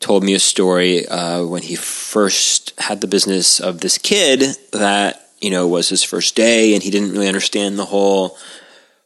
[0.00, 5.28] told me a story uh, when he first had the business of this kid that
[5.40, 8.36] you know was his first day, and he didn't really understand the whole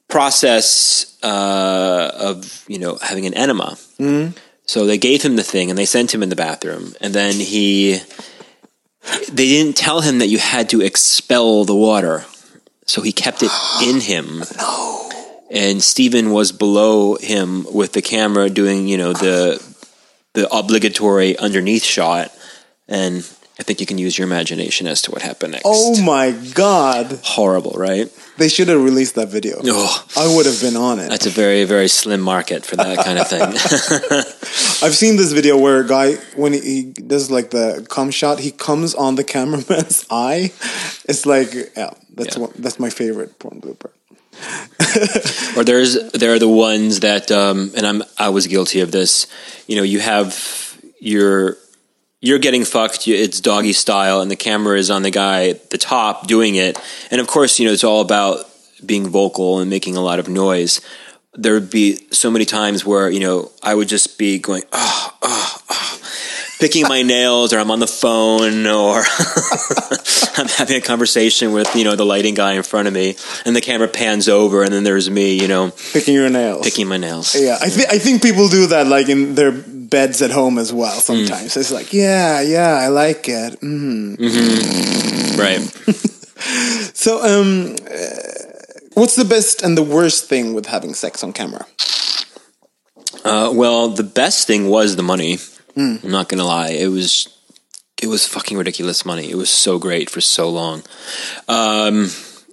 [0.09, 3.77] process uh, of you know having an enema.
[4.67, 7.35] So they gave him the thing and they sent him in the bathroom, and then
[7.35, 7.99] he
[9.29, 12.25] they didn't tell him that you had to expel the water,
[12.87, 13.51] so he kept it
[13.85, 14.43] in him.
[14.57, 15.11] No.
[15.51, 19.63] And Stephen was below him with the camera doing, you know, the
[20.33, 22.33] the obligatory underneath shot,
[22.89, 25.63] and I think you can use your imagination as to what happened next.
[25.65, 27.21] Oh my god.
[27.23, 28.11] horrible, right?
[28.37, 29.61] They should have released that video.
[29.63, 31.09] Oh, I would have been on it.
[31.09, 33.43] that's a very very slim market for that kind of thing.
[34.85, 38.41] I've seen this video where a guy when he, he does like the cum shot,
[38.41, 40.53] he comes on the cameraman's eye.
[41.09, 42.43] It's like yeah, that's Yeah.
[42.43, 43.91] one, that's my favorite porn blooper.
[45.57, 49.27] or there's there are the ones that um, and I'm I was guilty of this.
[49.69, 51.57] You know, you have your
[52.25, 53.07] you're getting fucked.
[53.07, 56.81] It's doggy style, and the camera is on the guy at the top doing it.
[57.11, 58.47] And of course, you know it's all about
[58.85, 60.81] being vocal and making a lot of noise.
[61.35, 65.17] There would be so many times where you know I would just be going, oh,
[65.21, 65.99] oh, oh,
[66.61, 69.03] picking my nails, or I'm on the phone, or
[70.37, 73.55] I'm having a conversation with you know the lighting guy in front of me, and
[73.55, 76.65] the camera pans over, and then there's me, you know, Picking your nails.
[76.65, 77.35] picking my nails.
[77.35, 79.53] Yeah, I think I think people do that like in their
[79.91, 80.99] beds at home as well.
[81.01, 83.61] Sometimes it's like, yeah, yeah, I like it.
[83.61, 85.39] Mm.
[85.39, 85.61] Right.
[86.95, 88.17] So, um, uh,
[88.95, 91.67] what's the best and the worst thing with having sex on camera?
[93.25, 95.39] Uh, well, the best thing was the money.
[96.05, 96.71] I'm not gonna lie.
[96.71, 97.29] It was
[98.03, 99.31] it was fucking ridiculous money.
[99.31, 100.83] It was so great for so long.
[101.49, 102.11] Um,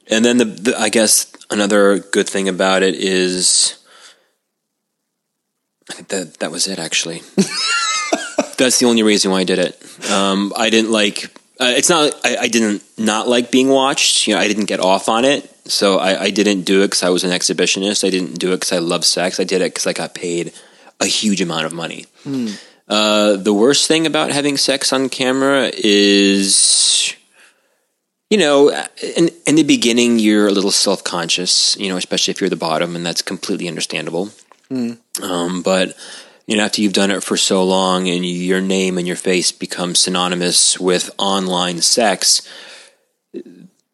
[0.10, 3.78] and then the, the I guess another good thing about it is
[6.10, 7.22] that that was it actually.
[8.58, 10.12] That's the only reason why I did it.
[10.12, 11.26] Um, I didn't like.
[11.60, 12.14] Uh, it's not.
[12.24, 14.28] I, I didn't not like being watched.
[14.28, 15.50] You know, I didn't get off on it.
[15.66, 18.06] So I, I didn't do it because I was an exhibitionist.
[18.06, 19.40] I didn't do it because I love sex.
[19.40, 20.54] I did it because I got paid
[21.00, 22.06] a huge amount of money.
[22.88, 27.16] Uh, the worst thing about having sex on camera is,
[28.30, 28.70] you know,
[29.16, 32.56] in, in the beginning, you're a little self conscious, you know, especially if you're the
[32.56, 34.30] bottom, and that's completely understandable.
[34.72, 35.98] Um, but,
[36.48, 39.52] you know, after you've done it for so long and your name and your face
[39.52, 42.42] become synonymous with online sex,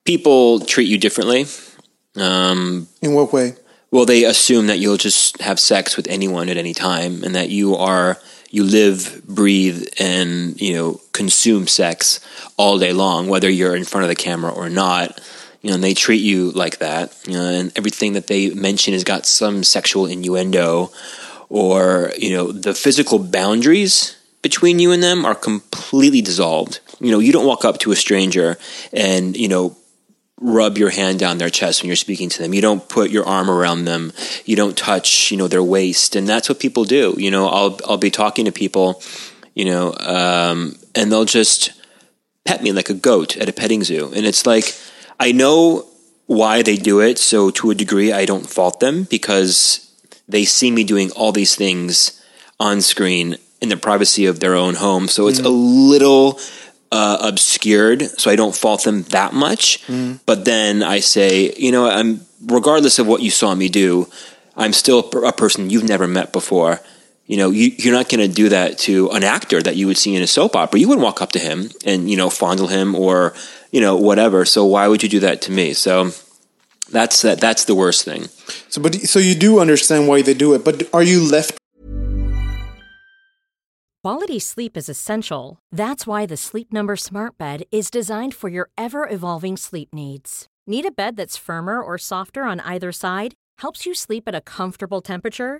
[0.06, 1.46] people treat you differently.
[2.16, 3.56] Um, In what way?
[3.92, 7.50] well, they assume that you'll just have sex with anyone at any time, and that
[7.50, 8.18] you are
[8.50, 12.20] you live, breathe, and you know consume sex
[12.58, 15.20] all day long, whether you're in front of the camera or not.
[15.62, 17.18] You know, and they treat you like that.
[17.26, 20.92] You know, and everything that they mention has got some sexual innuendo,
[21.50, 26.80] or you know, the physical boundaries between you and them are completely dissolved.
[27.00, 28.58] You know, you don't walk up to a stranger
[28.94, 29.76] and you know
[30.40, 32.54] rub your hand down their chest when you're speaking to them.
[32.54, 34.14] You don't put your arm around them.
[34.46, 37.16] You don't touch, you know, their waist, and that's what people do.
[37.18, 39.02] You know, I'll I'll be talking to people,
[39.56, 41.72] you know, um, and they'll just
[42.46, 44.76] pet me like a goat at a petting zoo, and it's like
[45.20, 45.86] I know
[46.28, 47.18] why they do it.
[47.18, 49.92] So to a degree, I don't fault them because
[50.28, 52.22] they see me doing all these things
[52.60, 55.08] on screen in the privacy of their own home.
[55.08, 56.40] So it's a little
[56.92, 59.84] uh, obscured, so I don't fault them that much.
[60.26, 64.08] But then I say, you know, I'm regardless of what you saw me do,
[64.56, 66.82] I'm still a person you've never met before.
[67.28, 69.98] You know, you, you're not going to do that to an actor that you would
[69.98, 70.80] see in a soap opera.
[70.80, 73.34] You wouldn't walk up to him and you know fondle him or
[73.72, 74.46] you know whatever.
[74.46, 75.74] So why would you do that to me?
[75.74, 76.12] So
[76.90, 77.42] that's that.
[77.42, 78.28] That's the worst thing.
[78.70, 81.58] So, but so you do understand why they do it, but are you left?
[84.04, 85.60] Quality sleep is essential.
[85.70, 90.48] That's why the Sleep Number Smart Bed is designed for your ever evolving sleep needs.
[90.66, 93.34] Need a bed that's firmer or softer on either side?
[93.58, 95.60] Helps you sleep at a comfortable temperature?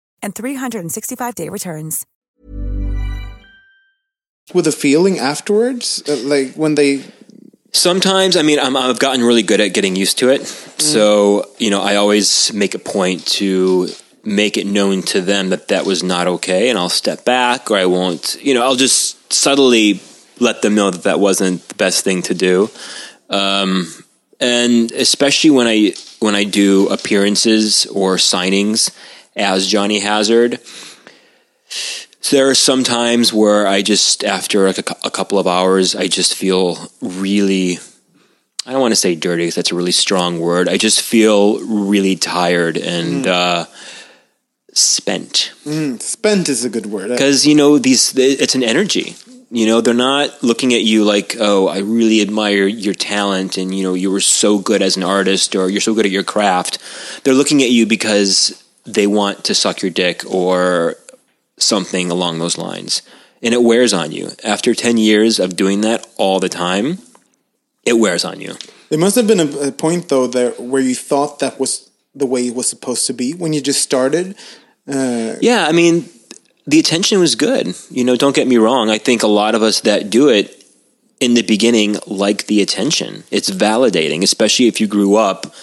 [0.21, 2.05] and 365-day returns.
[4.53, 7.03] With a feeling afterwards, uh, like when they
[7.73, 10.45] Sometimes, I mean, I'm, I've gotten really good at getting used to it.
[10.45, 13.87] So, you know, I always make a point to
[14.25, 17.77] make it known to them that that was not okay, and I'll step back, or
[17.77, 18.37] I won't.
[18.41, 20.01] You know, I'll just subtly
[20.39, 22.69] let them know that that wasn't the best thing to do.
[23.29, 23.87] Um,
[24.41, 28.91] and especially when I when I do appearances or signings
[29.35, 30.59] as Johnny Hazard,
[32.21, 35.95] so there are some times where I just, after like a, a couple of hours,
[35.95, 37.79] I just feel really,
[38.65, 40.69] I don't want to say dirty because that's a really strong word.
[40.69, 43.65] I just feel really tired and uh,
[44.71, 45.51] spent.
[45.99, 47.09] spent is a good word.
[47.09, 49.15] Because, you know, these, it's an energy.
[49.49, 53.73] You know, they're not looking at you like, oh, I really admire your talent and,
[53.75, 56.23] you know, you were so good as an artist or you're so good at your
[56.23, 56.77] craft.
[57.23, 60.95] They're looking at you because they want to suck your dick or
[61.57, 63.01] something along those lines.
[63.43, 64.29] And it wears on you.
[64.43, 66.99] After 10 years of doing that all the time,
[67.85, 68.55] it wears on you.
[68.89, 72.25] There must have been a, a point though there where you thought that was the
[72.25, 74.35] way it was supposed to be when you just started.
[74.87, 76.09] Uh, Yeah, I mean,
[76.67, 77.75] the attention was good.
[77.89, 78.89] You know, don't get me wrong.
[78.89, 80.63] I think a lot of us that do it
[81.19, 83.23] in the beginning like the attention.
[83.31, 85.53] It's validating, especially if you grew up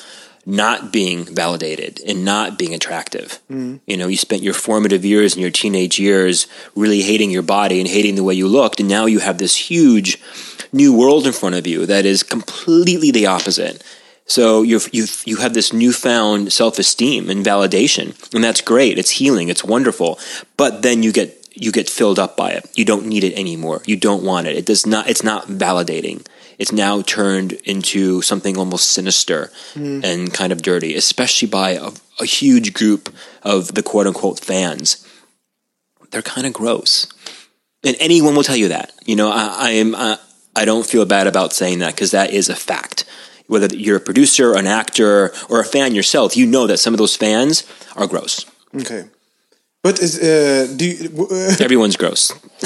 [0.48, 3.38] not being validated and not being attractive.
[3.50, 3.76] Mm-hmm.
[3.87, 7.78] You know, you spent your formative years and your teenage years really hating your body
[7.80, 10.18] and hating the way you looked, and now you have this huge
[10.72, 13.84] new world in front of you that is completely the opposite.
[14.24, 18.98] So you you you have this newfound self esteem and validation, and that's great.
[18.98, 19.50] It's healing.
[19.50, 20.18] It's wonderful.
[20.56, 22.70] But then you get you get filled up by it.
[22.74, 23.82] You don't need it anymore.
[23.84, 24.56] You don't want it.
[24.56, 25.08] It does not.
[25.11, 26.26] It's not validating.
[26.59, 29.51] It's now turned into something almost sinister
[30.03, 35.07] and kind of dirty, especially by a, a huge group of the quote unquote fans.
[36.11, 37.07] They're kind of gross,
[37.85, 38.92] and anyone will tell you that.
[39.05, 39.94] You know, I, I am.
[39.94, 40.16] Uh,
[40.57, 43.05] I don't feel bad about saying that because that is a fact
[43.49, 46.99] whether you're a producer, an actor, or a fan yourself, you know that some of
[46.99, 47.64] those fans
[47.97, 48.44] are gross.
[48.75, 49.09] okay.
[49.83, 52.33] But is uh, do you, uh, Everyone's gross.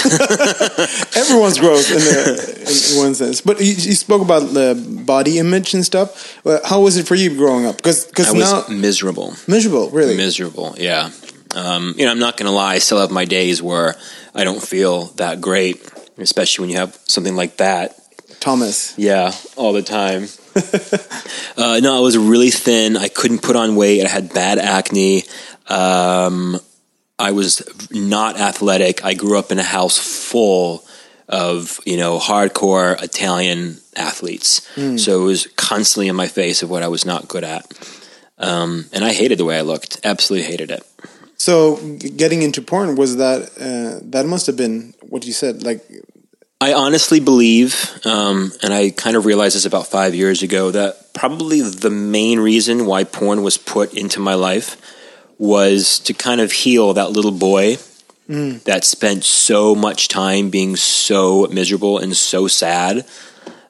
[1.14, 3.42] everyone's gross in, the, in one sense?
[3.42, 6.40] But you, you spoke about the body image and stuff.
[6.46, 7.77] Uh, how was it for you growing up?
[7.77, 9.35] Because I was now miserable.
[9.46, 10.16] miserable, really.
[10.16, 11.11] Miserable, yeah.
[11.55, 12.75] Um, you know, I'm not going to lie.
[12.75, 13.94] I still have my days where
[14.35, 17.94] I don't feel that great, especially when you have something like that.
[18.40, 18.98] Thomas.
[18.98, 20.29] Yeah, all the time.
[21.62, 22.96] uh, no, I was really thin.
[22.96, 24.05] I couldn't put on weight.
[24.05, 25.25] I had bad acne.
[25.68, 26.59] Um,
[27.22, 29.04] I was not athletic.
[29.04, 30.85] I grew up in a house full
[31.28, 36.82] of you know hardcore Italian athletes, so it was constantly in my face of what
[36.82, 37.64] I was not good at,
[38.38, 40.00] um, and I hated the way I looked.
[40.02, 40.82] Absolutely hated it.
[41.37, 45.62] So getting into porn was that uh, that must have been what you said.
[45.62, 45.80] Like
[46.61, 51.14] I honestly believe, um, and I kind of realized this about five years ago, that
[51.14, 54.76] probably the main reason why porn was put into my life
[55.38, 57.76] was to kind of heal that little boy
[58.64, 63.04] that spent so much time being so miserable and so sad.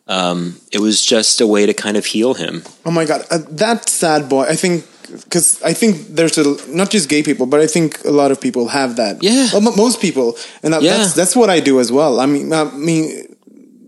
[0.07, 2.63] Um, it was just a way to kind of heal him.
[2.85, 4.45] Oh my god, uh, that sad boy.
[4.45, 8.11] I think because I think there's a not just gay people, but I think a
[8.11, 9.23] lot of people have that.
[9.23, 9.49] Yeah.
[9.53, 10.99] well, mo- most people, and that, Yeah.
[10.99, 12.21] that's that's what I do as well.
[12.21, 13.35] I mean, I mean,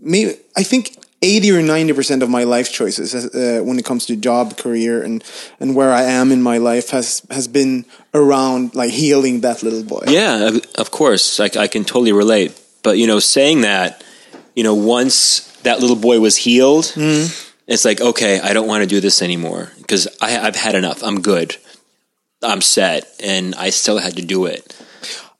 [0.01, 0.33] me.
[0.57, 0.97] I think
[1.31, 5.03] eighty or ninety percent of my life choices, uh, when it comes to job, career,
[5.03, 5.23] and
[5.59, 9.83] and where I am in my life, has has been around like healing that little
[9.83, 10.03] boy.
[10.07, 12.51] Yeah, of- course, I, I can totally relate.
[12.83, 14.03] But you know, saying that,
[14.55, 16.93] you know, once that little boy was healed,
[17.67, 21.03] it's like, okay, I don't want to do this anymore because I've had enough.
[21.03, 21.57] I'm good.
[22.43, 24.61] I'm set, and I still had to do it.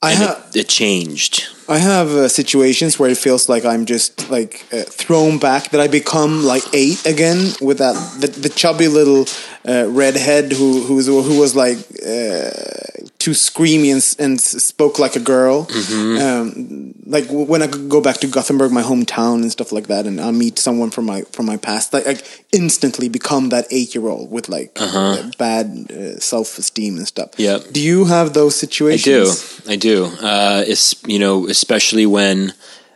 [0.06, 1.48] I it, it changed.
[1.68, 5.80] I have uh, situations where it feels like I'm just like uh, thrown back, that
[5.80, 9.26] I become like eight again with that the, the chubby little
[9.68, 12.50] uh, redhead who who was who was like uh,
[13.26, 15.66] too screamy and, and spoke like a girl.
[16.22, 20.20] Um, like when I go back to Gothenburg, my hometown, and stuff like that, and
[20.20, 22.14] I meet someone from my from my past, like I
[22.52, 27.30] instantly become that eight year old with like uh, bad uh, self esteem and stuff.
[27.36, 27.72] Yep.
[27.72, 29.60] Do you have those situations?
[29.66, 29.74] I do.
[29.74, 30.04] I do.
[30.24, 32.52] Uh, it's you know, especially when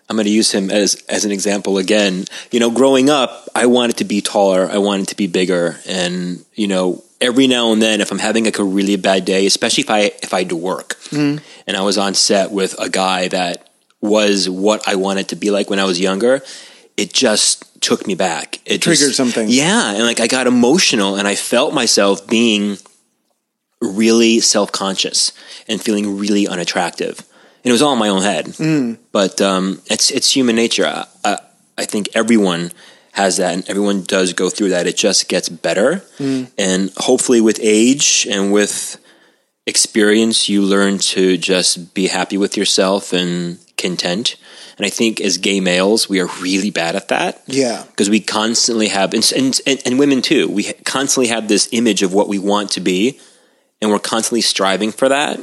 [0.09, 2.27] I'm going to use him as as an example again.
[2.53, 4.69] You know, growing up, I wanted to be taller.
[4.71, 8.45] I wanted to be bigger, and you know, every now and then, if I'm having
[8.45, 11.41] like a really bad day, especially if I if I had to work, and
[11.77, 13.69] I was on set with a guy that
[14.01, 16.43] was what I wanted to be like when I was younger,
[16.97, 18.61] it just took me back.
[18.67, 19.47] It Triggered just- something.
[19.49, 22.79] Yeah, and like I got emotional, and I felt myself being
[23.81, 25.33] really self conscious
[25.69, 27.19] and feeling really unattractive.
[27.63, 28.47] And it was all in my own head.
[28.47, 28.99] Mm.
[29.13, 30.87] But um, it's it's human nature.
[30.87, 31.39] I, I,
[31.79, 32.73] I think everyone
[33.13, 34.87] has that, and everyone does go through that.
[34.87, 36.51] It just gets better, Mm.
[36.57, 38.99] and hopefully, with age and with
[39.67, 44.37] experience, you learn to just be happy with yourself and content.
[44.79, 47.85] And I think as gay males, we are really bad at that Yeah.
[47.91, 52.15] because we constantly have, and, and, and women too, we constantly have this image of
[52.15, 53.21] what we want to be,
[53.83, 55.39] and we're constantly striving for that,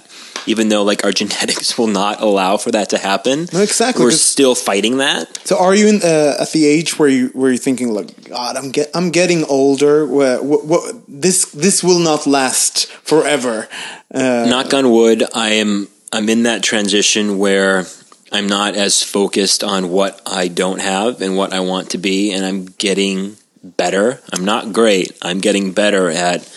[0.47, 3.47] even though like our genetics will not allow for that to happen.
[3.53, 5.45] No, exactly, We're still fighting that.
[5.47, 8.55] So are you in, uh, at the age where you where you're thinking like God,
[8.55, 10.05] I'm get I'm getting older.
[10.05, 13.67] Where what, what this this will not last forever.
[14.13, 17.85] Uh, Knock on wood, I am I'm in that transition where
[18.31, 22.33] I'm not as focused on what I don't have and what I want to be,
[22.33, 24.21] and I'm getting better.
[24.33, 25.17] I'm not great.
[25.21, 26.47] I'm getting better at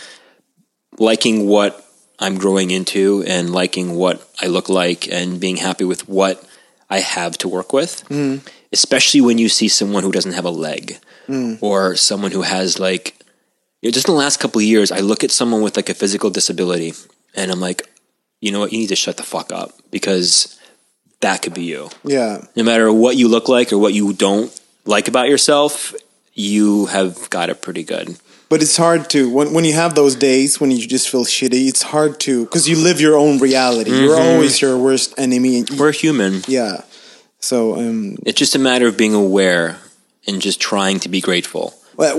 [0.99, 1.85] liking what
[2.21, 6.45] I'm growing into and liking what I look like and being happy with what
[6.89, 8.07] I have to work with.
[8.09, 8.47] Mm.
[8.73, 11.59] Especially when you see someone who doesn't have a leg mm.
[11.61, 13.17] or someone who has like
[13.81, 15.89] you know, just in the last couple of years, I look at someone with like
[15.89, 16.93] a physical disability
[17.35, 17.89] and I'm like,
[18.41, 20.59] you know what, you need to shut the fuck up because
[21.21, 21.89] that could be you.
[22.05, 22.45] yeah.
[22.57, 24.53] No matter what you look like or what you don't
[24.85, 25.95] like about yourself,
[26.35, 28.19] you have got it pretty good.
[28.51, 31.63] But it's hard to when when you have those days when you just feel shitty.
[31.73, 33.91] It's hard to because you live your own reality.
[33.93, 34.35] You're Mm-hmm.
[34.35, 35.51] always your worst enemy.
[35.59, 36.43] you- We're human.
[36.49, 36.83] yeah.
[37.39, 39.79] So um, It's just a matter of being aware
[40.27, 41.67] and just trying to be grateful.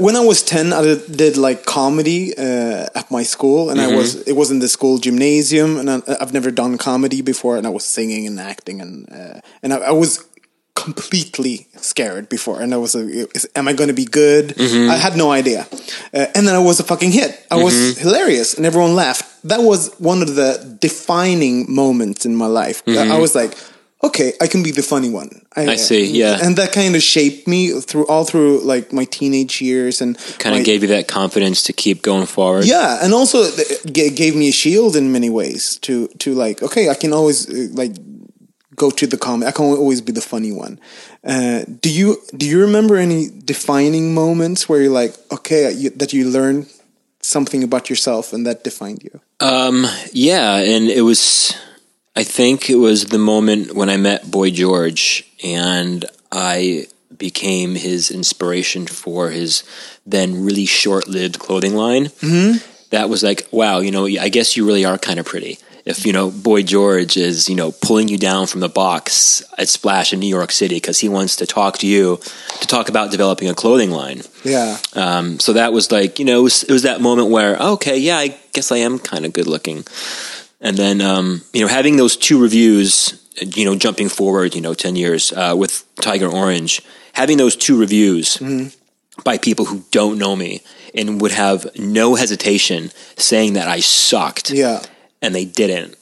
[0.05, 3.88] When I was ten, I did, did like comedy uh, at my school, and I
[3.97, 7.65] was it was in the school gymnasium, and I, I've never done comedy before, and
[7.65, 10.23] I was singing and acting, and uh, and I, I was
[10.76, 14.53] completely scared before, and I was, uh, am I going to be good?
[14.59, 15.67] I had no idea,
[16.13, 17.45] uh, and then I was a fucking hit.
[17.51, 19.26] I was hilarious, and everyone laughed.
[19.43, 22.84] That was one of the defining moments in my life.
[22.88, 23.53] I was like.
[24.03, 25.30] Okay, I can be the funny one.
[25.55, 26.39] I see, yeah.
[26.41, 30.57] and that kind of shaped me through all through like my teenage years and Kind
[30.57, 32.65] of gave you that confidence to keep going forward.
[32.65, 36.89] yeah and also it gave me a shield in many ways to to like okay
[36.89, 37.91] i can always uh, like
[38.84, 40.73] go to the comedy i can always be the funny one
[41.34, 42.07] uh, do you
[42.39, 43.21] do you remember any
[43.53, 46.65] defining moments where you're like okay you, that you learned
[47.21, 51.55] something about yourself and that defined you Um, yeah, and it was,
[52.15, 56.86] I think it was the moment when I met Boy George and I
[57.17, 59.63] became his inspiration for his
[60.05, 62.05] then really short lived clothing line.
[62.21, 62.57] Mm-hmm.
[62.89, 65.57] That was like, wow, you know, I guess you really are kind of pretty.
[65.86, 69.67] If, you know, Boy George is, you know, pulling you down from the box at
[69.67, 72.19] Splash in New York City because he wants to talk to you
[72.59, 74.21] to talk about developing a clothing line.
[74.43, 77.57] yeah Um, so that was like, you know, it was, it was that moment where,
[77.57, 79.84] okay, yeah, I guess I am kind of good looking.
[80.59, 84.75] And then, um, you know, having those two reviews, you know, jumping forward, you know,
[84.75, 88.38] 10 years uh, with Tiger Orange, having those two reviews
[89.23, 90.61] by people who don't know me
[90.93, 94.82] and would have no hesitation saying that I sucked yeah
[95.22, 95.95] and they didn't.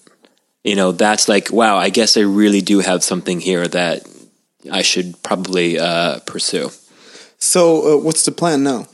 [0.63, 4.07] You know, that's like, wow, I guess I really do have something here that
[4.71, 6.69] I should probably uh, pursue.
[7.37, 8.87] so uh, what's the plan now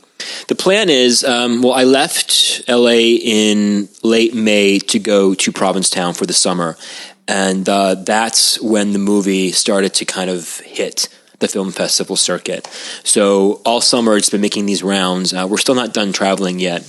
[0.48, 6.14] The plan is, um, well, I left LA in late May to go to Provincetown
[6.14, 6.76] for the summer,
[7.28, 11.08] and uh, that's when the movie started to kind of hit
[11.40, 12.66] the film festival circuit.
[13.04, 15.34] So all summer, it's been making these rounds.
[15.34, 16.82] Uh, we're still not done traveling yet.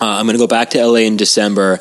[0.00, 1.80] Uh, I'm going to go back to LA in December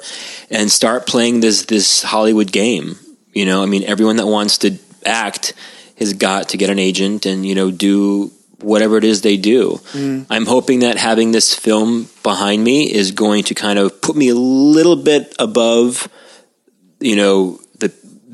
[0.49, 2.95] and start playing this this Hollywood game.
[3.33, 5.53] You know, I mean, everyone that wants to act
[5.97, 9.79] has got to get an agent and you know do whatever it is they do.
[10.29, 14.29] I'm hoping that having this film behind me is going to kind of put me
[14.29, 16.07] a little bit above,
[16.99, 17.59] you know,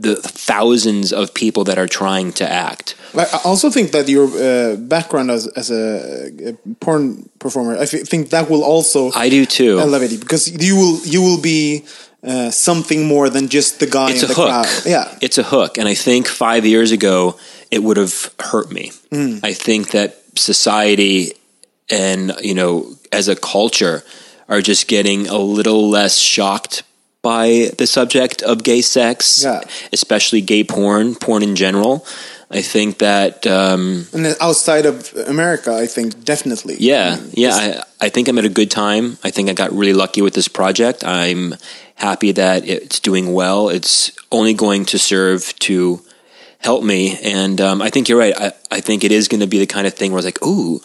[0.01, 2.95] the thousands of people that are trying to act.
[3.15, 8.29] I also think that your uh, background as as a, a porn performer, I think
[8.29, 9.79] that will also I do too.
[9.79, 11.83] elevate it because you will you will be
[12.23, 14.49] uh, something more than just the guy it's in a the hook.
[14.49, 14.67] crowd.
[14.85, 15.77] Yeah, It's a hook.
[15.77, 17.37] And I think five years ago,
[17.71, 18.91] it would have hurt me.
[19.43, 21.33] I think that society
[21.89, 24.03] and, you know, as a culture
[24.47, 26.83] are just getting a little less shocked
[27.21, 29.61] by the subject of gay sex, Yeah.
[29.91, 32.05] especially gay porn, porn in general.
[32.51, 36.77] I think that, um, and outside of America, I think definitely.
[36.79, 37.83] yeah, Mm, yeah.
[37.99, 39.17] I, I think I'm at a good time.
[39.23, 41.03] I think I got really lucky with this project.
[41.03, 41.55] I'm
[41.95, 43.69] happy that it's doing well.
[43.69, 46.01] It's only going to serve to
[46.59, 47.19] help me.
[47.23, 48.33] And um, I think you're right.
[48.35, 50.41] I, I think it is going to be the kind of thing where it's like,
[50.43, 50.81] ooh,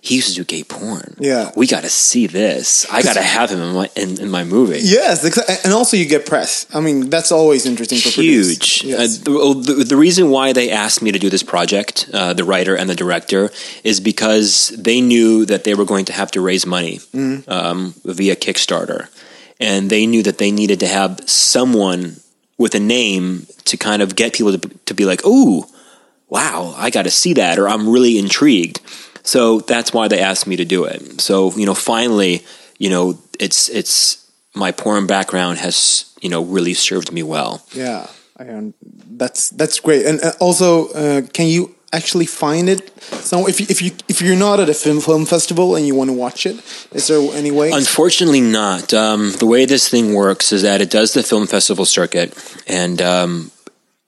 [0.00, 1.14] he used to do gay porn.
[1.18, 1.50] Yeah.
[1.56, 2.86] we got to see this.
[2.90, 4.80] I got to have him in my in, in my movie.
[4.82, 5.24] Yes,
[5.64, 6.66] and also you get press.
[6.74, 8.84] I mean, that's always interesting for huge.
[8.84, 9.20] Yes.
[9.20, 12.44] Uh, the, the, the reason why they asked me to do this project, uh, the
[12.44, 13.50] writer and the director,
[13.84, 17.50] is because they knew that they were going to have to raise money Mm-hmm.
[17.50, 19.08] um, via Kickstarter,
[19.60, 22.16] and they knew that they needed to have someone
[22.58, 25.64] with a name to kind of get people to, to be like, "Ooh,
[26.28, 28.80] wow, I got to see that," or "I'm really intrigued."
[29.28, 31.20] So that's why they asked me to do it.
[31.20, 32.44] So you know, finally,
[32.78, 37.62] you know, it's it's my porn background has you know really served me well.
[37.74, 38.06] Yeah,
[38.38, 38.72] I,
[39.20, 40.06] that's that's great.
[40.06, 42.90] And uh, also, uh, can you actually find it?
[43.02, 45.94] So if you, if you if you're not at a film film festival and you
[45.94, 46.56] want to watch it,
[46.92, 47.70] is there any way?
[47.70, 48.94] Unfortunately, not.
[48.94, 52.32] Um, the way this thing works is that it does the film festival circuit,
[52.66, 53.50] and um,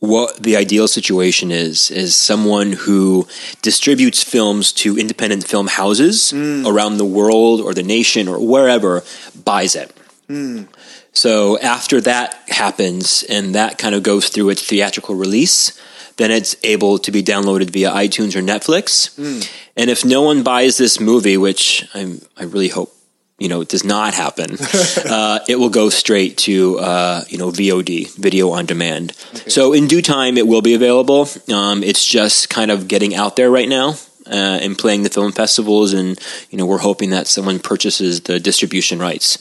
[0.01, 3.29] what the ideal situation is is someone who
[3.63, 6.67] distributes films to independent film houses hmm.
[6.67, 9.05] around the world or the nation or wherever
[9.45, 9.95] buys it.
[10.27, 10.65] Hmm.
[11.13, 15.79] So after that happens and that kind of goes through its theatrical release,
[16.17, 19.15] then it's able to be downloaded via iTunes or Netflix.
[19.17, 19.47] Hmm.
[19.77, 22.95] And if no one buys this movie, which I'm, I really hope
[23.41, 24.57] you know it does not happen,
[25.09, 29.13] uh, it will go straight to uh, you know VOD, video on demand.
[29.49, 31.27] So in due time, it will be available.
[31.53, 33.95] Um, it's just kind of getting out there right now.
[34.27, 36.17] Uh, and playing the film festivals, and
[36.51, 39.39] you know we're hoping that someone purchases the distribution rights.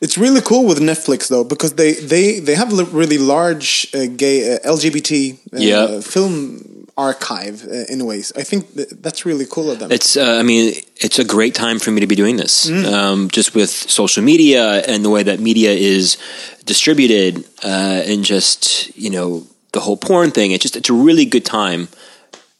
[0.00, 4.06] It's really cool with Netflix though because they they they have a really large uh,
[4.16, 6.00] gay uh, LGBT uh, Yeah.
[6.00, 8.32] film archive uh, in ways.
[8.36, 9.90] I think th- that's really cool of them.
[9.90, 12.70] It's, uh, I mean, it's a great time for me to be doing this.
[12.70, 16.16] Um, just with social media and the way that media is
[16.64, 20.52] distributed, uh, and just you know the whole porn thing.
[20.52, 21.88] It's just it's a really good time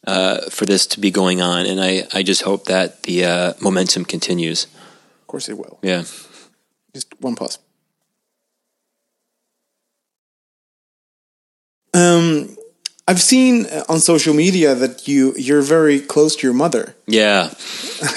[0.07, 3.53] uh, for this to be going on, and I I just hope that the uh,
[3.61, 4.65] momentum continues.
[5.21, 5.79] of course, it will.
[5.81, 6.03] Yeah.
[6.93, 7.59] Just one pause.
[11.93, 12.55] Um,
[13.07, 16.95] I've seen uh, on social media that you you're very close to your mother.
[17.07, 17.53] Yeah,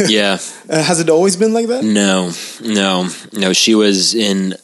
[0.07, 0.39] yeah.
[0.68, 1.84] Uh, has it always been like that?
[1.84, 3.53] No, no, no.
[3.53, 4.55] She was in.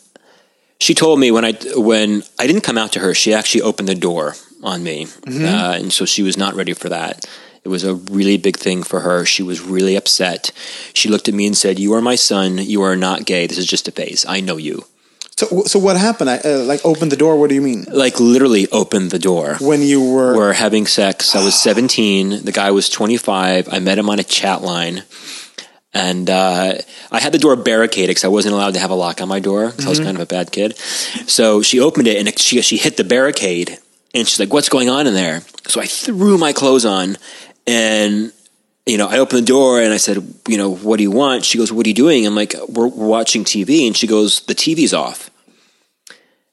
[0.81, 3.89] She told me when I when I didn't come out to her, she actually opened
[3.89, 7.25] the door on me, uh, and so she was not ready for that.
[7.63, 9.25] It was a really big thing for her.
[9.25, 10.51] She was really upset.
[10.93, 12.59] She looked at me and said, "You are my son.
[12.59, 13.47] You are not gay.
[13.47, 14.27] This is just a phase.
[14.29, 14.87] I know you."
[15.43, 16.31] So so what happened?
[16.31, 17.37] I, uh, like open the door.
[17.37, 17.85] What do you mean?
[17.89, 19.57] Like literally opened the door.
[19.61, 21.35] When you were We're having sex.
[21.35, 22.45] I was 17.
[22.45, 23.69] The guy was 25.
[23.73, 25.03] I met him on a chat line.
[25.95, 26.75] And uh,
[27.11, 29.41] I had the door barricaded because I wasn't allowed to have a lock on my
[29.41, 30.79] door because I was kind of a bad kid.
[30.79, 33.77] So she opened it and she, she hit the barricade
[34.15, 35.43] and she's like, What's going on in there?
[35.67, 37.19] So I threw my clothes on
[37.67, 38.33] and
[38.87, 40.17] you know, I opened the door and I said,
[40.49, 41.45] you know, what do you want?
[41.45, 42.27] She goes, what are you doing?
[42.27, 43.87] I'm like, we're, we're watching TV.
[43.87, 45.31] And she goes, the TV's off.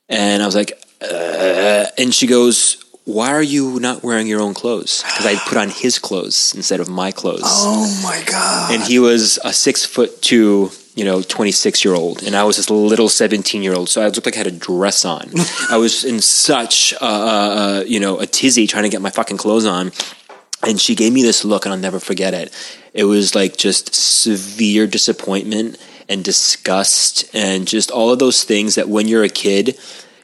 [0.09, 4.53] And I was like, uh, and she goes, why are you not wearing your own
[4.53, 5.03] clothes?
[5.03, 7.41] Because I put on his clothes instead of my clothes.
[7.43, 8.71] Oh my god!
[8.73, 12.21] And he was a six foot two, you know, 26 year old.
[12.21, 13.89] And I was this little 17 year old.
[13.89, 15.31] So I looked like I had a dress on.
[15.71, 19.37] I was in such, uh, uh, you know, a tizzy trying to get my fucking
[19.37, 19.91] clothes on.
[20.65, 22.53] And she gave me this look, and I'll never forget it.
[22.93, 25.77] It was like just severe disappointment
[26.09, 29.77] and disgust, and just all of those things that when you're a kid,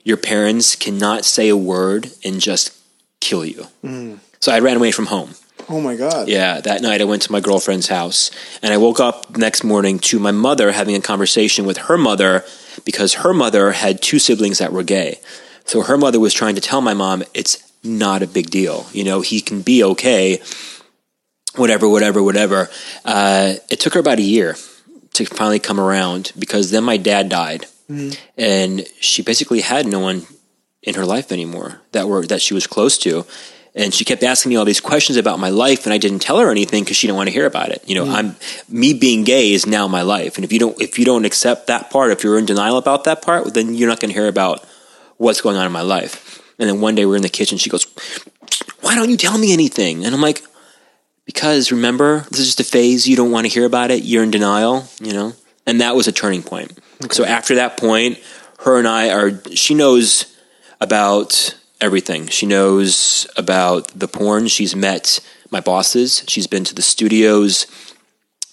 [0.04, 2.78] your parents cannot say a word and just
[3.22, 3.68] kill you.
[3.84, 4.20] Mm.
[4.40, 5.32] So I ran away from home.
[5.68, 6.28] Oh my god!
[6.28, 8.30] Yeah, that night I went to my girlfriend's house
[8.62, 11.98] and I woke up the next morning to my mother having a conversation with her
[11.98, 12.46] mother
[12.84, 15.20] because her mother had two siblings that were gay.
[15.66, 18.88] So her mother was trying to tell my mom it's not a big deal.
[18.92, 20.42] You know, he can be okay,
[21.56, 22.70] whatever, whatever, whatever.
[23.04, 24.56] Uh, it took her about a year
[25.14, 27.66] to finally come around because then my dad died.
[28.38, 30.26] And she basically had no one
[30.82, 33.26] in her life anymore that were that she was close to.
[33.76, 36.40] And she kept asking me all these questions about my life and i didn't tell
[36.40, 37.84] her anything because she didn't want to hear about it.
[37.86, 38.36] You know i'm
[38.70, 40.38] me being gay is now my life.
[40.38, 43.04] And if you don't if you don't accept that part if you're in denial about
[43.04, 44.66] that part then you're not going to hear about
[45.18, 47.70] what's going on in my life and then one day we're in the kitchen she
[47.70, 47.86] goes
[48.82, 50.06] why don't you tell me anything?
[50.06, 50.44] And i'm like
[51.26, 54.04] because remember this is just a phase you don't want to hear about it.
[54.04, 55.34] You're in denial you know?
[55.66, 56.78] And that was a turning point.
[57.12, 58.20] So after that point
[58.60, 60.36] her and i are she knows
[60.80, 62.28] about everything.
[62.28, 64.48] She knows about the porn.
[64.48, 65.20] She's met
[65.52, 66.24] my bosses.
[66.28, 67.68] She's been to the studios.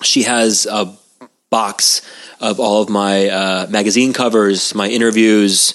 [0.03, 0.97] She has a
[1.51, 2.03] box
[2.41, 5.75] of all of my uh, magazine covers my interviews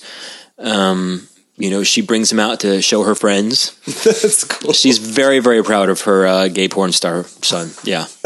[0.58, 1.28] um,
[1.58, 3.78] you know, she brings him out to show her friends.
[3.86, 4.74] That's cool.
[4.74, 7.72] She's very, very proud of her uh, gay porn star son.
[7.84, 8.06] Yeah,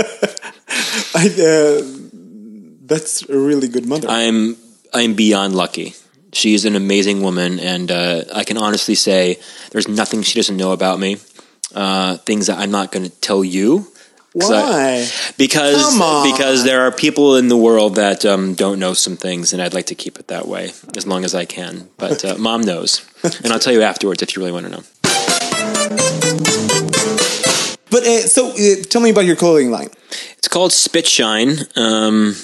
[1.15, 2.01] I, uh,
[2.81, 4.07] that's a really good mother.
[4.09, 4.57] I'm
[4.93, 5.95] I'm beyond lucky.
[6.33, 9.39] She's an amazing woman, and uh, I can honestly say
[9.71, 11.17] there's nothing she doesn't know about me.
[11.73, 13.90] Uh, things that I'm not going to tell you.
[14.39, 15.07] 'Cause I- Why?
[15.37, 15.93] because
[16.31, 19.73] because there are people in the world that um, don't know some things, and I'd
[19.73, 21.89] like to keep it that way as long as I can.
[21.97, 23.01] But uh, mom knows,
[23.43, 24.83] and I'll tell you afterwards if you really want to know.
[27.91, 29.89] But uh, so, uh, tell me about your clothing line.
[30.37, 31.57] It's called Spit Shine.
[31.75, 32.35] Um,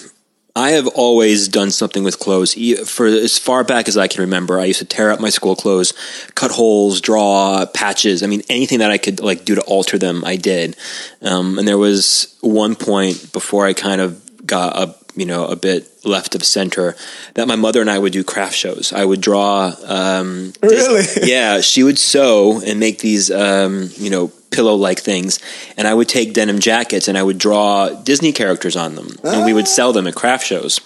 [0.57, 2.55] I have always done something with clothes
[2.89, 4.59] for as far back as I can remember.
[4.59, 5.93] I used to tear up my school clothes,
[6.33, 8.23] cut holes, draw patches.
[8.23, 10.75] I mean, anything that I could like do to alter them, I did.
[11.21, 15.55] Um, and there was one point before I kind of got a you know a
[15.55, 16.95] bit left of center
[17.35, 18.91] that my mother and I would do craft shows.
[18.93, 19.73] I would draw.
[19.85, 21.03] Um, Really?
[21.23, 25.39] yeah, she would sew and make these, um, you know, pillow-like things,
[25.77, 29.45] and I would take denim jackets and I would draw Disney characters on them, and
[29.45, 30.79] we would sell them at craft shows.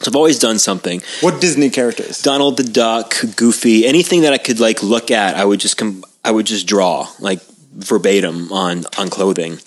[0.00, 1.02] So I've always done something.
[1.20, 2.20] What Disney characters?
[2.20, 6.04] Donald the Duck, Goofy, anything that I could like look at, I would just com-
[6.24, 7.40] I would just draw like
[7.72, 9.58] verbatim on on clothing.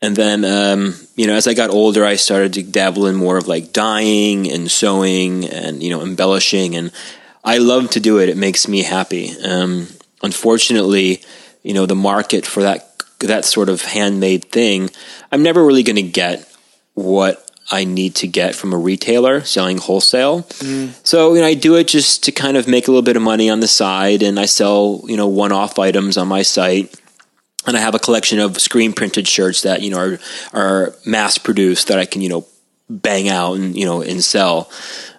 [0.00, 3.38] And then, um, you know, as I got older, I started to dabble in more
[3.38, 6.92] of like dyeing and sewing and you know embellishing, and
[7.42, 8.28] I love to do it.
[8.28, 9.32] It makes me happy.
[9.42, 9.88] Um,
[10.22, 11.22] unfortunately,
[11.64, 12.90] you know, the market for that
[13.20, 14.90] that sort of handmade thing,
[15.32, 16.48] I'm never really going to get
[16.92, 20.42] what I need to get from a retailer selling wholesale.
[20.42, 20.94] Mm.
[21.06, 23.22] So, you know, I do it just to kind of make a little bit of
[23.22, 26.94] money on the side and I sell, you know, one-off items on my site.
[27.66, 30.18] And I have a collection of screen printed shirts that, you know, are
[30.52, 32.46] are mass produced that I can, you know,
[32.90, 34.70] bang out and, you know, and sell.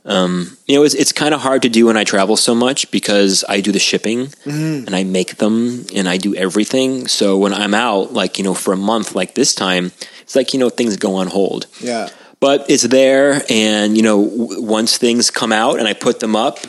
[0.06, 2.91] Um, you know, it's, it's kind of hard to do when I travel so much
[2.91, 7.08] because I do the shipping and I make them and I do everything.
[7.08, 9.91] So when I'm out, like, you know, for a month like this time,
[10.22, 12.10] it's like, you know, things go on hold Yeah.
[12.39, 16.36] but it's there and you know w- once things come out and i put them
[16.36, 16.60] up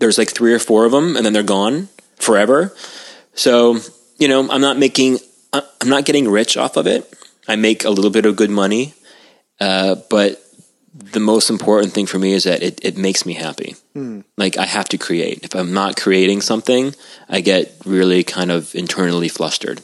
[0.00, 2.72] there's like three or four of them and then they're gone forever
[3.34, 3.78] so
[4.18, 5.18] you know i'm not making
[5.52, 7.12] I- i'm not getting rich off of it
[7.46, 8.94] i make a little bit of good money
[9.60, 10.42] uh, but
[11.12, 13.74] the most important thing for me is that it, it makes me happy
[14.36, 16.94] like i have to create if i'm not creating something
[17.28, 19.80] i get really kind of internally flustered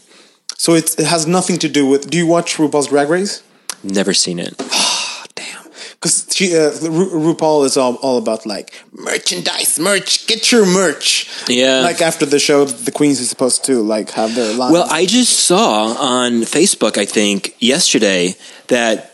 [0.59, 2.09] So it's, it has nothing to do with.
[2.09, 3.43] Do you watch RuPaul's Drag Race?
[3.83, 4.55] never seen it
[5.35, 5.65] Damn.
[5.97, 11.29] Because she, uh, Ru- RuPaul is all, all about like merchandise, merch, get your merch.
[11.49, 11.81] Yeah.
[11.89, 14.73] Like after the show, the queens are supposed to like have their line.
[14.73, 18.35] Well, I just saw on Facebook, I think, yesterday
[18.69, 19.13] that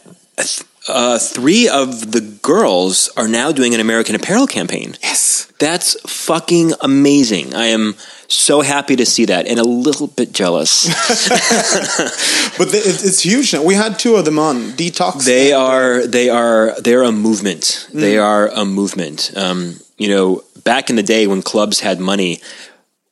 [0.88, 4.96] uh, three of the girls are now doing an American Apparel campaign.
[5.02, 5.48] yes.
[5.58, 7.54] That's fucking amazing.
[7.54, 7.94] I am
[8.26, 10.88] so happy to see that and a little bit jealous.
[12.58, 13.62] But the, it, it's huge now.
[13.62, 15.24] We had two of them on Detox.
[15.24, 17.88] they are they are they're a movement.
[17.94, 19.32] They are a movement.
[19.36, 22.40] Um, you know, back in the day when clubs had money,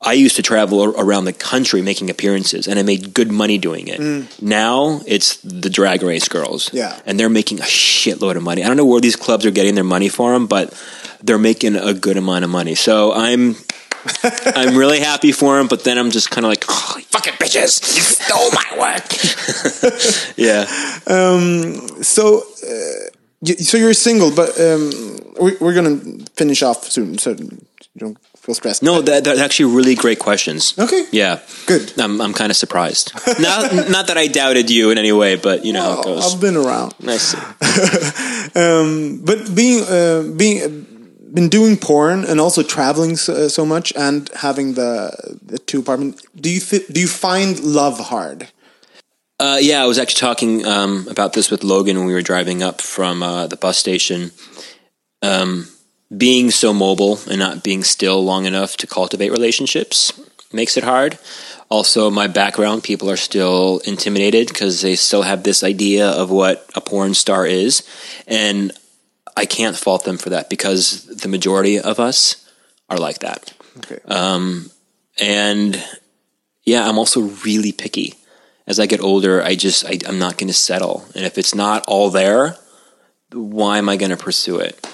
[0.02, 3.86] I used to travel around the country making appearances, and I made good money doing
[3.88, 4.00] it.
[4.40, 6.98] Now it's the drag race girls, Yeah.
[7.04, 8.64] and they're making a shitload of money.
[8.64, 10.72] I don't know where these clubs are getting their money for them, but
[11.22, 12.74] they're making a good amount of money.
[12.74, 13.56] So I'm.
[14.56, 17.82] I'm really happy for them, but then I'm just kind of like, oh, fucking bitches!
[17.94, 20.36] You stole my work.
[20.38, 20.64] yeah,
[21.06, 24.90] Um, So, uh, so you're single, but um,
[25.38, 26.00] we, we're gonna
[26.34, 27.58] finish off soon, so you
[27.98, 28.82] don't feel stressed.
[28.82, 30.74] No, that, that's actually really great questions.
[30.78, 31.04] Okay.
[31.12, 31.40] Yeah.
[31.66, 31.92] Good.
[31.98, 33.12] I'm, I'm kind of surprised.
[33.40, 36.14] not, not that I doubted you in any way, but you know how it Oh,
[36.14, 36.34] goes.
[36.34, 36.94] I've been around.
[37.00, 37.34] Nice.
[38.52, 40.84] Um, but being uh, being
[41.32, 45.78] been doing porn and also traveling so, uh, so much and having the the two
[45.80, 46.20] apartment.
[46.34, 48.48] Do you do you find love hard?
[49.38, 52.60] Uh, yeah, I was actually talking um, about this with Logan when we were driving
[52.62, 54.32] up from uh, the bus station.
[55.22, 55.68] Um,
[56.16, 60.12] being so mobile and not being still long enough to cultivate relationships
[60.52, 61.18] makes it hard.
[61.68, 66.68] Also, my background, people are still intimidated because they still have this idea of what
[66.74, 67.86] a porn star is.
[68.26, 68.72] And
[69.36, 72.50] I can't fault them for that because the majority of us
[72.88, 73.52] are like that.
[73.78, 74.00] Okay.
[74.06, 74.70] Um,
[75.20, 75.82] and
[76.64, 78.14] yeah, I'm also really picky.
[78.66, 81.54] As I get older, I just I, I'm not going to settle, and if it's
[81.54, 82.56] not all there,
[83.32, 84.86] why am I going to pursue it?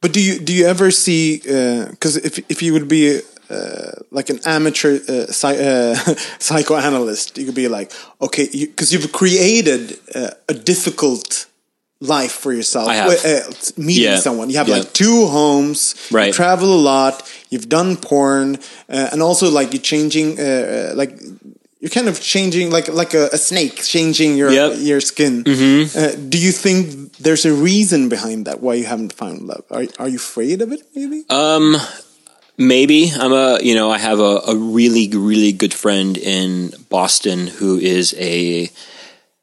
[0.00, 1.38] But do you do you ever see?
[1.38, 3.20] Because if if you would be
[3.50, 5.94] uh, like an amateur uh, psy- uh,
[6.38, 11.46] psychoanalyst, you could be like, okay, because you, have created uh, a difficult
[12.00, 12.88] life for yourself.
[12.88, 13.10] I have.
[13.24, 14.20] Uh, meeting Yeah.
[14.20, 14.48] someone.
[14.50, 14.78] You have Yeah.
[14.78, 15.94] like two homes.
[16.10, 16.32] You Right.
[16.34, 17.22] travel a lot.
[17.50, 18.56] You've done porn,
[18.88, 20.44] uh, and also like you're changing, uh,
[20.92, 21.18] uh, like
[21.80, 24.72] you're kind of changing, like like a, a snake changing your Yep.
[24.72, 24.82] Mm-hmm.
[24.86, 25.44] your skin.
[25.96, 28.60] Uh, do you think there's a reason behind that?
[28.60, 29.64] Why you haven't found love?
[29.70, 30.82] Are are you afraid of it?
[30.94, 31.24] Maybe.
[31.30, 31.76] Um,
[32.56, 37.46] maybe I'm a you know I have a, a really really good friend in Boston
[37.46, 38.68] who is a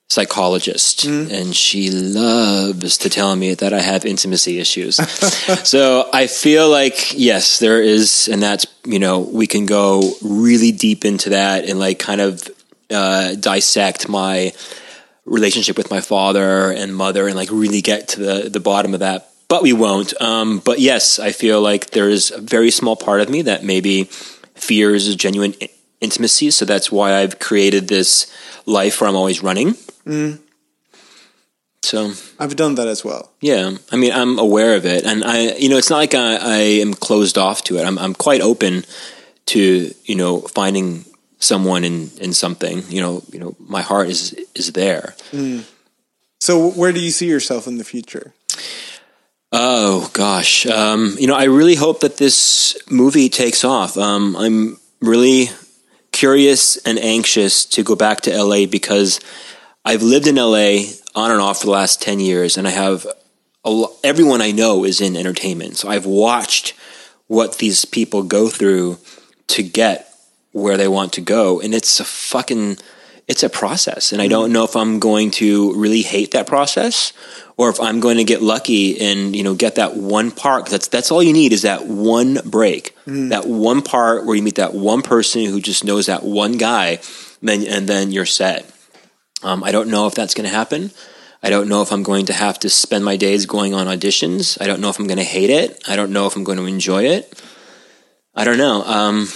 [0.10, 4.96] psychologist and she loves to tell me that I have intimacy issues.
[5.68, 10.72] so I feel like yes there is and that's you know we can go really
[10.72, 12.48] deep into that and like kind of
[12.90, 14.54] uh, dissect my
[15.26, 19.02] relationship with my father and mother and like really get to the the bottom of
[19.02, 20.20] that but we won't.
[20.22, 23.62] Um but yes i feel like there is a very small part of me that
[23.62, 24.06] maybe
[24.56, 25.54] fears genuine
[26.00, 28.32] intimacy so that's why i've created this
[28.66, 29.76] life where i'm always running
[31.84, 33.32] so I've done that as well.
[33.42, 36.36] yeah i mean i'm aware of it and i you know it's not like i,
[36.36, 38.84] I am closed off to it I'm, I'm quite open
[39.54, 41.06] to you know finding
[41.40, 45.16] someone in in something you know you know my heart is is there
[46.40, 48.34] So where do you see yourself in the future?
[49.52, 53.98] Oh gosh, um, you know, I really hope that this movie takes off.
[53.98, 55.50] Um, I'm really
[56.12, 59.20] curious and anxious to go back to LA because
[59.88, 60.84] I've lived in LA
[61.16, 63.08] on and off for the last ten years, and I have
[63.64, 66.74] a lo- everyone I know is in entertainment, so I've watched
[67.28, 68.98] what these people go through
[69.48, 70.14] to get
[70.52, 72.80] where they want to go, and it's a fucking
[73.30, 77.14] it's a process, and I don't know if I'm going to really hate that process
[77.56, 80.66] or if I'm going to get lucky and you know get that one part.
[80.66, 83.30] That's that's all you need is that one break, mm-hmm.
[83.30, 87.00] that one part where you meet that one person who just knows that one guy,
[87.40, 88.70] and then and then you're set.
[89.44, 90.92] Um, I don't know if that's going to happen.
[91.44, 94.60] I don't know if I'm going to have to spend my days going on auditions.
[94.60, 95.84] I don't know if I'm going to hate it.
[95.88, 97.42] I don't know if I'm going to enjoy it.
[98.36, 98.84] I don't know.
[98.84, 99.28] Um,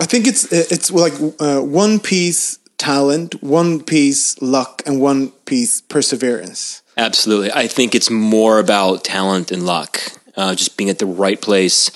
[0.00, 5.80] I think it's it's like uh, one piece talent, one piece luck, and one piece
[5.80, 6.82] perseverance.
[6.96, 7.50] Absolutely.
[7.52, 10.00] I think it's more about talent and luck,
[10.36, 11.90] uh, just being at the right place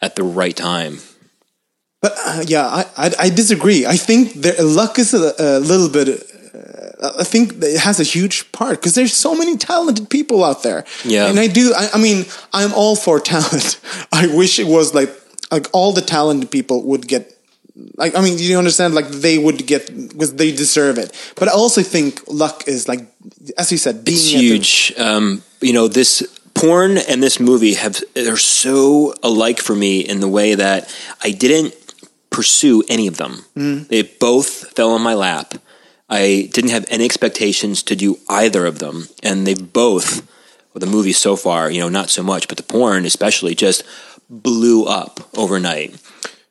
[0.00, 0.98] at the right time.
[2.02, 3.86] But uh, yeah, I, I I disagree.
[3.86, 6.22] I think there, luck is a, a little bit.
[7.18, 10.62] I think that it has a huge part because there's so many talented people out
[10.62, 10.84] there.
[11.04, 11.28] Yeah.
[11.28, 11.72] and I do.
[11.76, 13.80] I, I mean, I'm all for talent.
[14.12, 15.10] I wish it was like
[15.50, 17.32] like all the talented people would get.
[17.98, 18.94] Like I mean, you understand?
[18.94, 21.12] Like they would get because they deserve it.
[21.36, 23.00] But I also think luck is like,
[23.58, 24.94] as you said, being It's at the- huge.
[24.98, 26.22] Um, you know, this
[26.54, 30.88] porn and this movie have they're so alike for me in the way that
[31.22, 31.74] I didn't
[32.30, 33.44] pursue any of them.
[33.88, 35.54] They both fell on my lap.
[36.08, 40.26] I didn't have any expectations to do either of them, and they've both.
[40.72, 43.82] Well, the movie so far, you know, not so much, but the porn especially just
[44.28, 45.94] blew up overnight.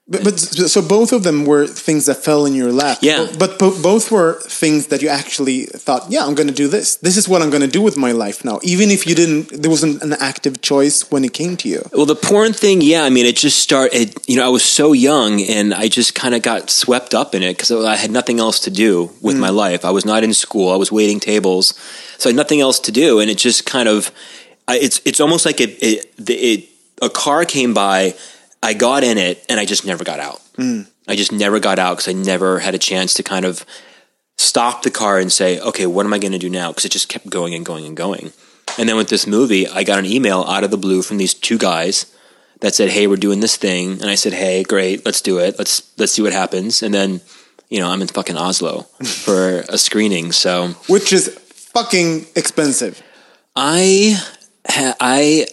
[0.07, 2.99] But, but so both of them were things that fell in your lap.
[3.01, 3.25] Yeah.
[3.39, 6.97] But, but both were things that you actually thought, yeah, I'm going to do this.
[6.97, 8.59] This is what I'm going to do with my life now.
[8.61, 11.81] Even if you didn't, there wasn't an active choice when it came to you.
[11.91, 13.03] Well, the porn thing, yeah.
[13.03, 14.15] I mean, it just started.
[14.27, 17.41] You know, I was so young, and I just kind of got swept up in
[17.41, 19.55] it because I had nothing else to do with my mm.
[19.55, 19.85] life.
[19.85, 20.71] I was not in school.
[20.71, 21.73] I was waiting tables,
[22.19, 24.11] so I had nothing else to do, and it just kind of.
[24.67, 26.69] I, it's it's almost like it, it, it.
[27.01, 28.13] A car came by.
[28.63, 30.41] I got in it, and I just never got out.
[30.55, 30.81] Hmm.
[31.07, 33.65] I just never got out because I never had a chance to kind of
[34.37, 36.71] stop the car and say, okay, what am I going to do now?
[36.71, 38.33] Because it just kept going and going and going.
[38.77, 41.33] And then with this movie, I got an email out of the blue from these
[41.33, 42.11] two guys
[42.61, 45.57] that said, "Hey, we're doing this thing," and I said, "Hey, great, let's do it.
[45.57, 47.21] Let's let's see what happens." And then,
[47.69, 51.29] you know, I'm in fucking Oslo for a screening, so Which is
[51.73, 53.01] fucking expensive.
[53.55, 54.19] I
[54.67, 55.47] ha- I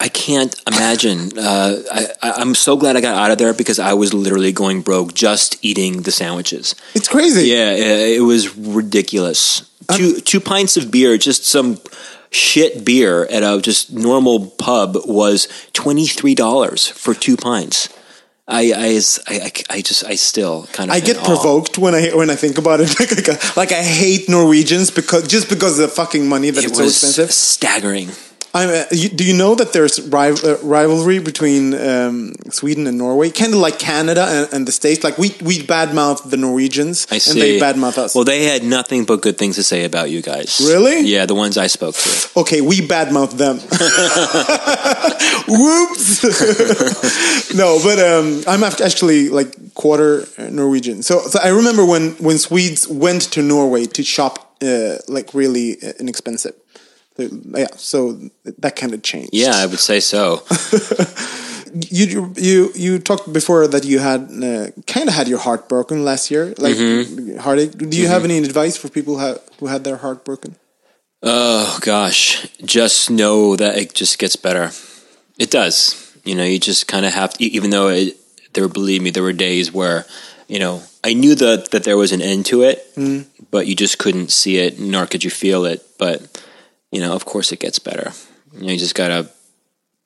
[0.00, 1.38] I can't imagine.
[1.38, 4.52] Uh, I, I I'm so glad I got out of there because I was literally
[4.52, 6.74] going broke just eating the sandwiches.
[6.94, 7.48] It's crazy.
[7.48, 9.70] Yeah, it it was ridiculous.
[9.94, 11.78] Two two pints of beer, just some
[12.30, 17.88] shit beer at a just normal pub was twenty three dollars for two pints.
[18.46, 22.28] I I, I I just I still kind of I get provoked when I when
[22.30, 22.98] I think about it.
[22.98, 26.68] like, like, like I hate Norwegians because just because of the fucking money that It
[26.70, 27.32] it's so was expensive.
[27.32, 28.10] staggering.
[28.54, 32.96] I'm, uh, you, do you know that there's rival, uh, rivalry between um, Sweden and
[32.96, 35.02] Norway, kind of like Canada and, and the States?
[35.02, 37.32] Like we we badmouth the Norwegians, I see.
[37.32, 38.14] and they badmouth us.
[38.14, 40.60] Well, they had nothing but good things to say about you guys.
[40.64, 41.00] Really?
[41.00, 42.40] Yeah, the ones I spoke to.
[42.42, 43.58] okay, we badmouth them.
[45.48, 46.22] Whoops.
[47.56, 51.02] no, but um, I'm actually like quarter Norwegian.
[51.02, 55.76] So, so I remember when when Swedes went to Norway to shop uh, like really
[55.82, 56.54] uh, inexpensive.
[57.16, 58.18] Yeah, so
[58.58, 59.30] that kind of changed.
[59.32, 60.42] Yeah, I would say so.
[61.90, 66.04] you you you talked before that you had uh, kind of had your heart broken
[66.04, 67.38] last year, like Mm-hmm.
[67.38, 67.72] heartache.
[67.78, 70.56] Do you have any advice for people who, who had their heart broken?
[71.22, 74.70] Oh gosh, just know that it just gets better.
[75.38, 76.00] It does.
[76.24, 77.44] You know, you just kind of have to.
[77.44, 78.16] Even though it,
[78.54, 80.04] there, believe me, there were days where,
[80.48, 82.78] you know, I knew that that there was an end to it,
[83.50, 85.82] but you just couldn't see it, nor could you feel it.
[85.98, 86.22] But
[86.94, 88.12] you know, of course, it gets better.
[88.54, 89.28] You know, you just gotta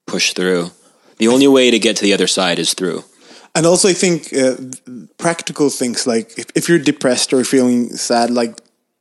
[0.06, 0.70] push through.
[1.18, 3.04] The only way to get to the other side is through.
[3.54, 4.54] And also, I think uh,
[5.18, 8.60] practical things like if, if you're depressed or feeling sad, like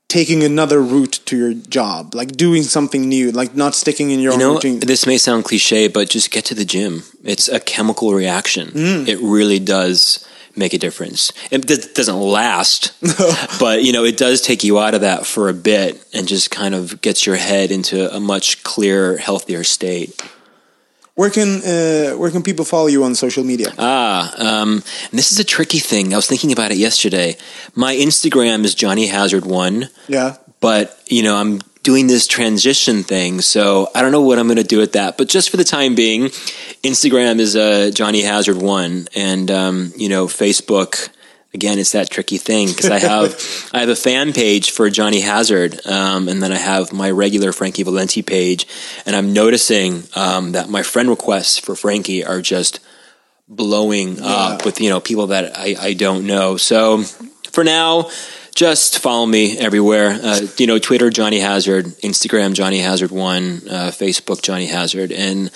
[0.09, 4.31] taking another route to your job, like doing something new, like not sticking in your
[4.33, 4.79] You own know, routine.
[4.79, 7.03] this may sound cliche, but just get to the gym.
[7.23, 8.69] It's a chemical reaction.
[8.69, 9.07] Mm.
[9.07, 10.25] It really does
[10.57, 11.31] make a difference.
[11.51, 12.93] It d- doesn't last,
[13.59, 16.51] but you know, it does take you out of that for a bit and just
[16.51, 20.21] kind of gets your head into a much clearer, healthier state.
[21.15, 23.73] Where can uh, where can people follow you on social media?
[23.79, 26.13] Ah, um, and this is a tricky thing.
[26.13, 27.37] I was thinking about it yesterday.
[27.73, 29.89] My Instagram is Johnny Hazard One.
[30.07, 34.45] yeah, but you know i'm doing this transition thing so i don't know what i'm
[34.45, 36.23] going to do with that but just for the time being
[36.83, 41.07] instagram is uh, johnny hazard one and um, you know facebook
[41.53, 45.21] again it's that tricky thing because i have i have a fan page for johnny
[45.21, 48.67] hazard um, and then i have my regular frankie valenti page
[49.05, 52.81] and i'm noticing um, that my friend requests for frankie are just
[53.47, 56.57] blowing up with you know people that I, I don't know.
[56.57, 57.03] So
[57.51, 58.09] for now,
[58.57, 60.19] just follow me everywhere.
[60.21, 65.51] Uh, you know, Twitter Johnny Hazard, Instagram Johnny Hazard One, uh, Facebook Johnny Hazard, and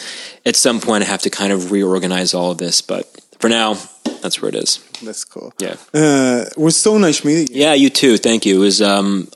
[0.45, 2.81] at some point I have to kind of reorganize all of this.
[2.81, 3.73] But for now,
[4.21, 4.79] that's where it is.
[5.01, 5.51] that's cool.
[5.59, 7.63] Yeah, Uh, it was so nice meeting you.
[7.63, 7.73] yeah.
[7.73, 8.17] You too.
[8.17, 8.57] Thank you.
[8.57, 8.81] It was.
[8.81, 9.27] Um,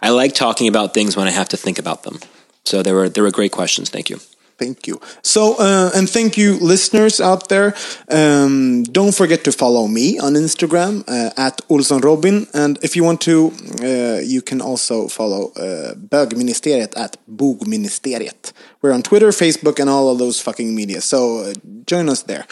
[0.00, 2.20] I like talking about things when I have to think about them.
[2.64, 3.90] So there were there were great questions.
[3.90, 4.20] Thank you.
[4.60, 5.00] Thank you.
[5.22, 7.74] So, uh, and thank you, listeners out there.
[8.10, 13.02] Um, don't forget to follow me on Instagram uh, at Olsson Robin, and if you
[13.02, 13.52] want to,
[13.82, 18.52] uh, you can also follow uh, Bögministeriet at Bogministeriet.
[18.82, 21.00] We're on Twitter, Facebook, and all of those fucking media.
[21.00, 21.54] So uh,
[21.86, 22.44] join us there,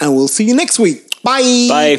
[0.00, 1.22] and we'll see you next week.
[1.22, 1.68] Bye.
[1.70, 1.98] Bye.